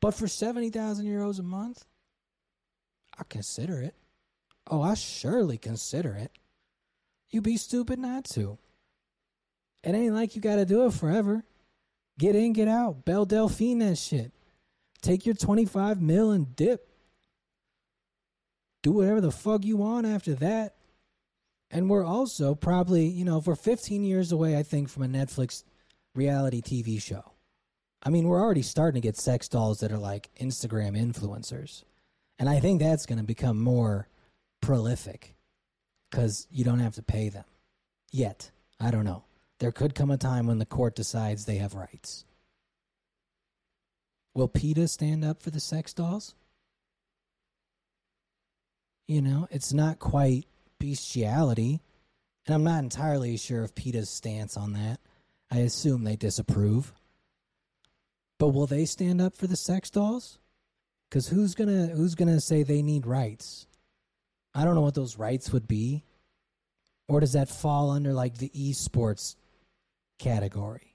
But 0.00 0.14
for 0.14 0.28
70,000 0.28 1.06
euros 1.06 1.38
a 1.38 1.42
month, 1.42 1.86
I 3.18 3.22
consider 3.28 3.80
it. 3.80 3.94
Oh, 4.70 4.82
I 4.82 4.94
surely 4.94 5.56
consider 5.56 6.14
it. 6.14 6.30
You'd 7.30 7.44
be 7.44 7.56
stupid 7.56 7.98
not 7.98 8.24
to. 8.26 8.58
It 9.82 9.94
ain't 9.94 10.14
like 10.14 10.36
you 10.36 10.42
gotta 10.42 10.66
do 10.66 10.86
it 10.86 10.92
forever. 10.92 11.44
Get 12.18 12.36
in, 12.36 12.52
get 12.52 12.68
out. 12.68 13.04
Belle 13.04 13.26
Delphine 13.26 13.78
that 13.80 13.96
shit. 13.96 14.32
Take 15.02 15.26
your 15.26 15.34
25 15.34 16.00
mil 16.00 16.30
and 16.30 16.54
dip. 16.54 16.88
do 18.82 18.92
whatever 18.92 19.22
the 19.22 19.30
fuck 19.30 19.64
you 19.64 19.78
want 19.78 20.06
after 20.06 20.34
that. 20.34 20.76
And 21.70 21.88
we're 21.88 22.04
also 22.04 22.54
probably, 22.54 23.06
you 23.06 23.24
know, 23.24 23.38
we're 23.44 23.56
15 23.56 24.04
years 24.04 24.30
away, 24.30 24.56
I 24.58 24.62
think, 24.62 24.90
from 24.90 25.02
a 25.02 25.08
Netflix 25.08 25.64
reality 26.14 26.60
TV 26.60 27.00
show. 27.00 27.33
I 28.04 28.10
mean, 28.10 28.28
we're 28.28 28.40
already 28.40 28.62
starting 28.62 29.00
to 29.00 29.06
get 29.06 29.16
sex 29.16 29.48
dolls 29.48 29.80
that 29.80 29.90
are 29.90 29.98
like 29.98 30.30
Instagram 30.38 30.96
influencers. 30.96 31.84
And 32.38 32.48
I 32.48 32.60
think 32.60 32.80
that's 32.80 33.06
going 33.06 33.18
to 33.18 33.24
become 33.24 33.58
more 33.58 34.08
prolific 34.60 35.34
because 36.10 36.46
you 36.50 36.64
don't 36.64 36.80
have 36.80 36.94
to 36.96 37.02
pay 37.02 37.28
them 37.30 37.44
yet. 38.12 38.50
I 38.78 38.90
don't 38.90 39.04
know. 39.04 39.24
There 39.60 39.72
could 39.72 39.94
come 39.94 40.10
a 40.10 40.18
time 40.18 40.46
when 40.46 40.58
the 40.58 40.66
court 40.66 40.96
decides 40.96 41.44
they 41.44 41.56
have 41.56 41.74
rights. 41.74 42.24
Will 44.34 44.48
PETA 44.48 44.88
stand 44.88 45.24
up 45.24 45.42
for 45.42 45.50
the 45.50 45.60
sex 45.60 45.94
dolls? 45.94 46.34
You 49.06 49.22
know, 49.22 49.46
it's 49.50 49.72
not 49.72 49.98
quite 49.98 50.46
bestiality. 50.78 51.80
And 52.46 52.54
I'm 52.54 52.64
not 52.64 52.82
entirely 52.82 53.36
sure 53.36 53.62
of 53.62 53.74
PETA's 53.74 54.10
stance 54.10 54.56
on 54.56 54.72
that. 54.72 54.98
I 55.50 55.58
assume 55.58 56.04
they 56.04 56.16
disapprove. 56.16 56.92
But 58.44 58.52
will 58.52 58.66
they 58.66 58.84
stand 58.84 59.22
up 59.22 59.34
for 59.34 59.46
the 59.46 59.56
sex 59.56 59.88
dolls? 59.88 60.38
Because 61.08 61.28
who's 61.28 61.54
gonna 61.54 61.86
who's 61.86 62.14
gonna 62.14 62.42
say 62.42 62.62
they 62.62 62.82
need 62.82 63.06
rights? 63.06 63.66
I 64.54 64.64
don't 64.64 64.74
know 64.74 64.82
what 64.82 64.94
those 64.94 65.16
rights 65.16 65.50
would 65.50 65.66
be. 65.66 66.04
Or 67.08 67.20
does 67.20 67.32
that 67.32 67.48
fall 67.48 67.90
under 67.90 68.12
like 68.12 68.36
the 68.36 68.50
esports 68.50 69.36
category? 70.18 70.94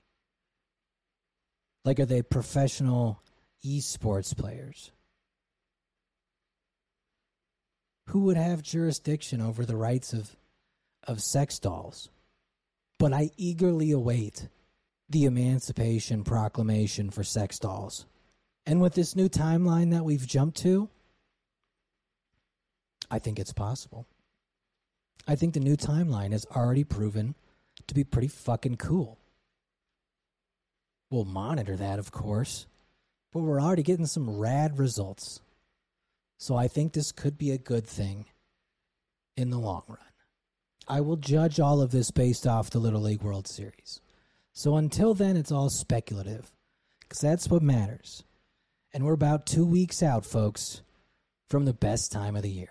Like, 1.84 1.98
are 1.98 2.06
they 2.06 2.22
professional 2.22 3.20
esports 3.66 4.32
players? 4.36 4.92
Who 8.10 8.20
would 8.26 8.36
have 8.36 8.62
jurisdiction 8.62 9.40
over 9.40 9.66
the 9.66 9.76
rights 9.76 10.12
of, 10.12 10.36
of 11.02 11.20
sex 11.20 11.58
dolls? 11.58 12.10
But 13.00 13.12
I 13.12 13.30
eagerly 13.36 13.90
await 13.90 14.46
the 15.10 15.24
Emancipation 15.24 16.24
Proclamation 16.24 17.10
for 17.10 17.24
sex 17.24 17.58
dolls. 17.58 18.06
And 18.64 18.80
with 18.80 18.94
this 18.94 19.16
new 19.16 19.28
timeline 19.28 19.90
that 19.90 20.04
we've 20.04 20.26
jumped 20.26 20.58
to, 20.58 20.88
I 23.10 23.18
think 23.18 23.38
it's 23.38 23.52
possible. 23.52 24.06
I 25.26 25.34
think 25.34 25.54
the 25.54 25.60
new 25.60 25.76
timeline 25.76 26.32
has 26.32 26.46
already 26.54 26.84
proven 26.84 27.34
to 27.88 27.94
be 27.94 28.04
pretty 28.04 28.28
fucking 28.28 28.76
cool. 28.76 29.18
We'll 31.10 31.24
monitor 31.24 31.76
that, 31.76 31.98
of 31.98 32.12
course, 32.12 32.66
but 33.32 33.40
we're 33.40 33.60
already 33.60 33.82
getting 33.82 34.06
some 34.06 34.38
rad 34.38 34.78
results. 34.78 35.40
So 36.38 36.56
I 36.56 36.68
think 36.68 36.92
this 36.92 37.10
could 37.10 37.36
be 37.36 37.50
a 37.50 37.58
good 37.58 37.86
thing 37.86 38.26
in 39.36 39.50
the 39.50 39.58
long 39.58 39.82
run. 39.88 39.98
I 40.86 41.00
will 41.00 41.16
judge 41.16 41.58
all 41.58 41.82
of 41.82 41.90
this 41.90 42.10
based 42.10 42.46
off 42.46 42.70
the 42.70 42.78
Little 42.78 43.02
League 43.02 43.22
World 43.22 43.48
Series. 43.48 44.00
So 44.52 44.76
until 44.76 45.14
then, 45.14 45.36
it's 45.36 45.52
all 45.52 45.70
speculative, 45.70 46.50
because 47.00 47.20
that's 47.20 47.48
what 47.48 47.62
matters. 47.62 48.24
And 48.92 49.04
we're 49.04 49.12
about 49.12 49.46
two 49.46 49.64
weeks 49.64 50.02
out, 50.02 50.24
folks, 50.24 50.82
from 51.48 51.64
the 51.64 51.72
best 51.72 52.12
time 52.12 52.36
of 52.36 52.42
the 52.42 52.50
year. 52.50 52.70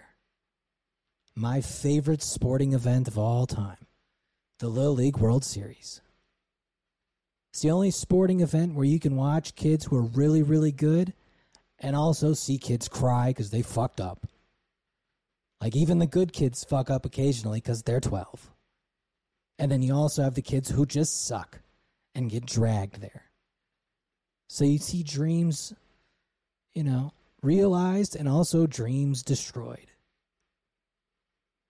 My 1.36 1.62
favorite 1.62 2.22
sporting 2.22 2.74
event 2.74 3.08
of 3.08 3.18
all 3.18 3.48
time 3.48 3.78
the 4.60 4.68
Little 4.68 4.96
League 4.96 5.18
World 5.18 5.46
Series. 5.46 6.02
It's 7.54 7.62
the 7.62 7.72
only 7.72 7.92
sporting 7.92 8.42
event 8.42 8.76
where 8.76 8.86
you 8.86 9.00
can 9.00 9.16
watch 9.16 9.56
kids 9.56 9.86
who 9.86 9.96
are 9.96 10.02
really, 10.02 10.44
really 10.44 10.74
good 10.74 11.14
and 11.80 11.96
also 11.96 12.34
see 12.34 12.58
kids 12.58 12.90
cry 12.90 13.30
because 13.30 13.52
they 13.52 13.62
fucked 13.62 14.02
up. 14.02 14.28
Like, 15.62 15.78
even 15.78 16.00
the 16.00 16.08
good 16.08 16.34
kids 16.34 16.66
fuck 16.66 16.90
up 16.90 17.06
occasionally 17.06 17.60
because 17.60 17.84
they're 17.84 18.02
12. 18.02 18.52
And 19.58 19.72
then 19.72 19.82
you 19.82 19.94
also 19.94 20.24
have 20.24 20.36
the 20.36 20.42
kids 20.42 20.70
who 20.70 20.86
just 20.86 21.26
suck 21.26 21.62
and 22.20 22.30
get 22.30 22.46
dragged 22.46 23.00
there. 23.00 23.24
So 24.50 24.66
you 24.66 24.78
see 24.78 25.04
dreams, 25.04 25.74
you 26.74 26.84
know, 26.84 27.14
realized 27.42 28.16
and 28.16 28.28
also 28.28 28.68
dreams 28.68 29.24
destroyed. 29.24 29.92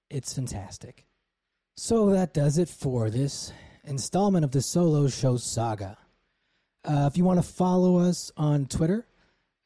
It's 0.09 0.33
fantastic. 0.33 1.05
So 1.77 2.09
that 2.09 2.33
does 2.33 2.57
it 2.57 2.67
for 2.67 3.11
this 3.11 3.53
installment 3.83 4.43
of 4.43 4.51
the 4.51 4.61
Solo 4.63 5.07
Show 5.07 5.37
Saga. 5.37 5.97
Uh, 6.83 7.07
if 7.11 7.15
you 7.15 7.23
want 7.23 7.39
to 7.39 7.47
follow 7.47 7.99
us 7.99 8.31
on 8.35 8.65
Twitter, 8.65 9.05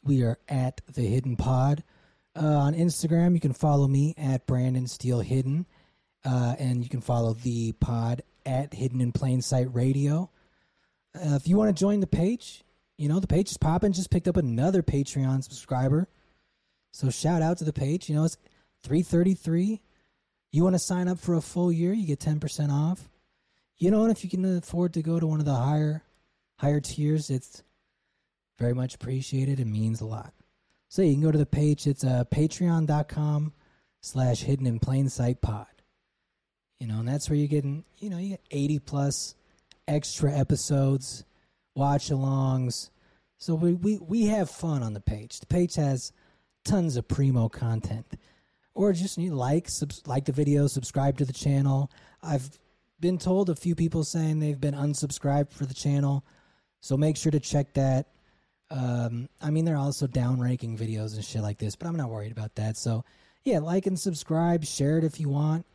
we 0.04 0.22
are 0.24 0.38
at 0.50 0.82
the 0.94 1.04
Hidden 1.04 1.38
Pod. 1.38 1.84
Uh, 2.36 2.46
on 2.46 2.74
Instagram, 2.74 3.36
you 3.36 3.40
can 3.40 3.54
follow 3.54 3.88
me 3.88 4.16
at 4.18 4.46
Brandon 4.46 4.88
Steele 4.88 5.22
Hidden, 5.22 5.66
uh, 6.26 6.56
and 6.60 6.84
you 6.84 6.90
can 6.90 7.02
follow 7.02 7.36
the 7.36 7.72
pod 7.74 8.24
at 8.46 8.74
Hidden 8.74 9.00
in 9.00 9.14
Plain 9.14 9.42
Sight 9.42 9.74
Radio. 9.74 10.30
Uh, 11.16 11.36
if 11.36 11.48
you 11.48 11.58
want 11.58 11.76
to 11.76 11.80
join 11.80 12.00
the 12.00 12.08
page, 12.08 12.64
you 12.98 13.08
know 13.08 13.20
the 13.20 13.28
page 13.28 13.52
is 13.52 13.58
popping. 13.58 13.94
Just 13.94 14.10
picked 14.10 14.28
up 14.28 14.38
another 14.38 14.82
Patreon 14.82 15.44
subscriber, 15.44 16.08
so 16.92 17.10
shout 17.10 17.42
out 17.42 17.58
to 17.60 17.64
the 17.64 17.74
page. 17.74 18.10
You 18.10 18.16
know 18.16 18.26
it's 18.26 18.38
three 18.84 19.02
thirty 19.02 19.34
three. 19.34 19.82
You 20.52 20.64
want 20.64 20.76
to 20.76 20.80
sign 20.80 21.08
up 21.08 21.20
for 21.20 21.34
a 21.34 21.42
full 21.42 21.72
year, 21.72 21.94
you 21.94 22.08
get 22.08 22.20
ten 22.20 22.40
percent 22.40 22.72
off. 22.72 23.10
You 23.78 23.92
know, 23.92 24.04
and 24.04 24.12
if 24.12 24.24
you 24.24 24.30
can 24.30 24.58
afford 24.58 24.94
to 24.94 25.02
go 25.02 25.20
to 25.20 25.28
one 25.28 25.40
of 25.40 25.46
the 25.46 25.56
higher 25.56 26.04
higher 26.58 26.80
tiers, 26.80 27.30
it's 27.30 27.64
very 28.60 28.74
much 28.74 28.96
appreciated 28.96 29.60
It 29.60 29.68
means 29.68 30.02
a 30.02 30.06
lot. 30.06 30.34
So 30.88 31.02
you 31.02 31.14
can 31.14 31.24
go 31.24 31.32
to 31.32 31.38
the 31.38 31.46
page. 31.46 31.88
It's 31.88 32.04
uh, 32.04 32.24
patreon.com 32.32 33.52
slash 34.02 34.42
hidden 34.42 34.68
in 34.68 34.80
plain 34.80 35.10
sight 35.10 35.42
pod. 35.42 35.68
You 36.80 36.88
know, 36.88 37.00
and 37.00 37.08
that's 37.08 37.30
where 37.30 37.38
you're 37.38 37.48
getting, 37.48 37.84
you 38.00 38.10
know, 38.10 38.18
you 38.18 38.30
get 38.30 38.42
80 38.52 38.80
plus 38.80 39.36
extra 39.88 40.32
episodes, 40.32 41.24
watch 41.76 42.10
alongs. 42.10 42.90
So 43.38 43.56
we, 43.56 43.74
we, 43.74 43.98
we 43.98 44.26
have 44.28 44.50
fun 44.50 44.84
on 44.84 44.94
the 44.94 45.02
page. 45.02 45.40
The 45.40 45.48
page 45.48 45.76
has 45.76 46.12
tons 46.64 46.96
of 46.96 47.08
primo 47.08 47.50
content. 47.50 48.06
Or 48.76 48.92
just 48.94 49.18
you 49.18 49.36
like 49.36 49.70
subs- 49.70 50.08
like 50.08 50.26
the 50.26 50.32
video, 50.32 50.68
subscribe 50.68 51.18
to 51.18 51.26
the 51.26 51.34
channel. 51.34 51.92
I've 52.22 52.60
been 53.00 53.18
told 53.18 53.50
a 53.50 53.56
few 53.56 53.76
people 53.76 54.04
saying 54.04 54.40
they've 54.40 54.60
been 54.60 54.74
unsubscribed 54.74 55.52
for 55.52 55.66
the 55.66 55.74
channel. 55.74 56.24
So 56.82 56.98
make 56.98 57.18
sure 57.18 57.32
to 57.32 57.40
check 57.40 57.74
that. 57.74 58.08
Um, 58.72 59.30
I 59.42 59.52
mean, 59.52 59.66
they're 59.66 59.78
also 59.78 60.08
downranking 60.08 60.80
videos 60.80 61.16
and 61.16 61.24
shit 61.24 61.42
like 61.42 61.60
this, 61.60 61.76
but 61.76 61.88
I'm 61.88 61.96
not 61.96 62.10
worried 62.10 62.32
about 62.32 62.56
that. 62.56 62.78
So, 62.78 63.06
yeah, 63.44 63.60
like 63.60 63.86
and 63.86 64.00
subscribe, 64.00 64.66
share 64.66 64.98
it 64.98 65.04
if 65.04 65.20
you 65.20 65.30
want. 65.30 65.66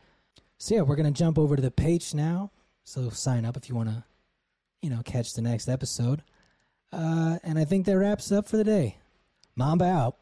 So, 0.57 0.75
yeah, 0.75 0.81
we're 0.81 0.97
going 0.97 1.11
to 1.11 1.17
jump 1.17 1.37
over 1.37 1.55
to 1.55 1.61
the 1.61 1.71
page 1.71 2.13
now. 2.13 2.51
So, 2.89 3.11
sign 3.11 3.45
up 3.45 3.55
if 3.55 3.69
you 3.69 3.75
want 3.75 3.89
to, 3.89 4.03
you 4.81 4.89
know, 4.89 5.03
catch 5.05 5.35
the 5.35 5.43
next 5.43 5.69
episode. 5.69 6.23
Uh, 6.91 7.37
and 7.43 7.59
I 7.59 7.63
think 7.63 7.85
that 7.85 7.95
wraps 7.95 8.31
up 8.31 8.47
for 8.47 8.57
the 8.57 8.63
day. 8.63 8.97
Mamba 9.55 9.85
out. 9.85 10.17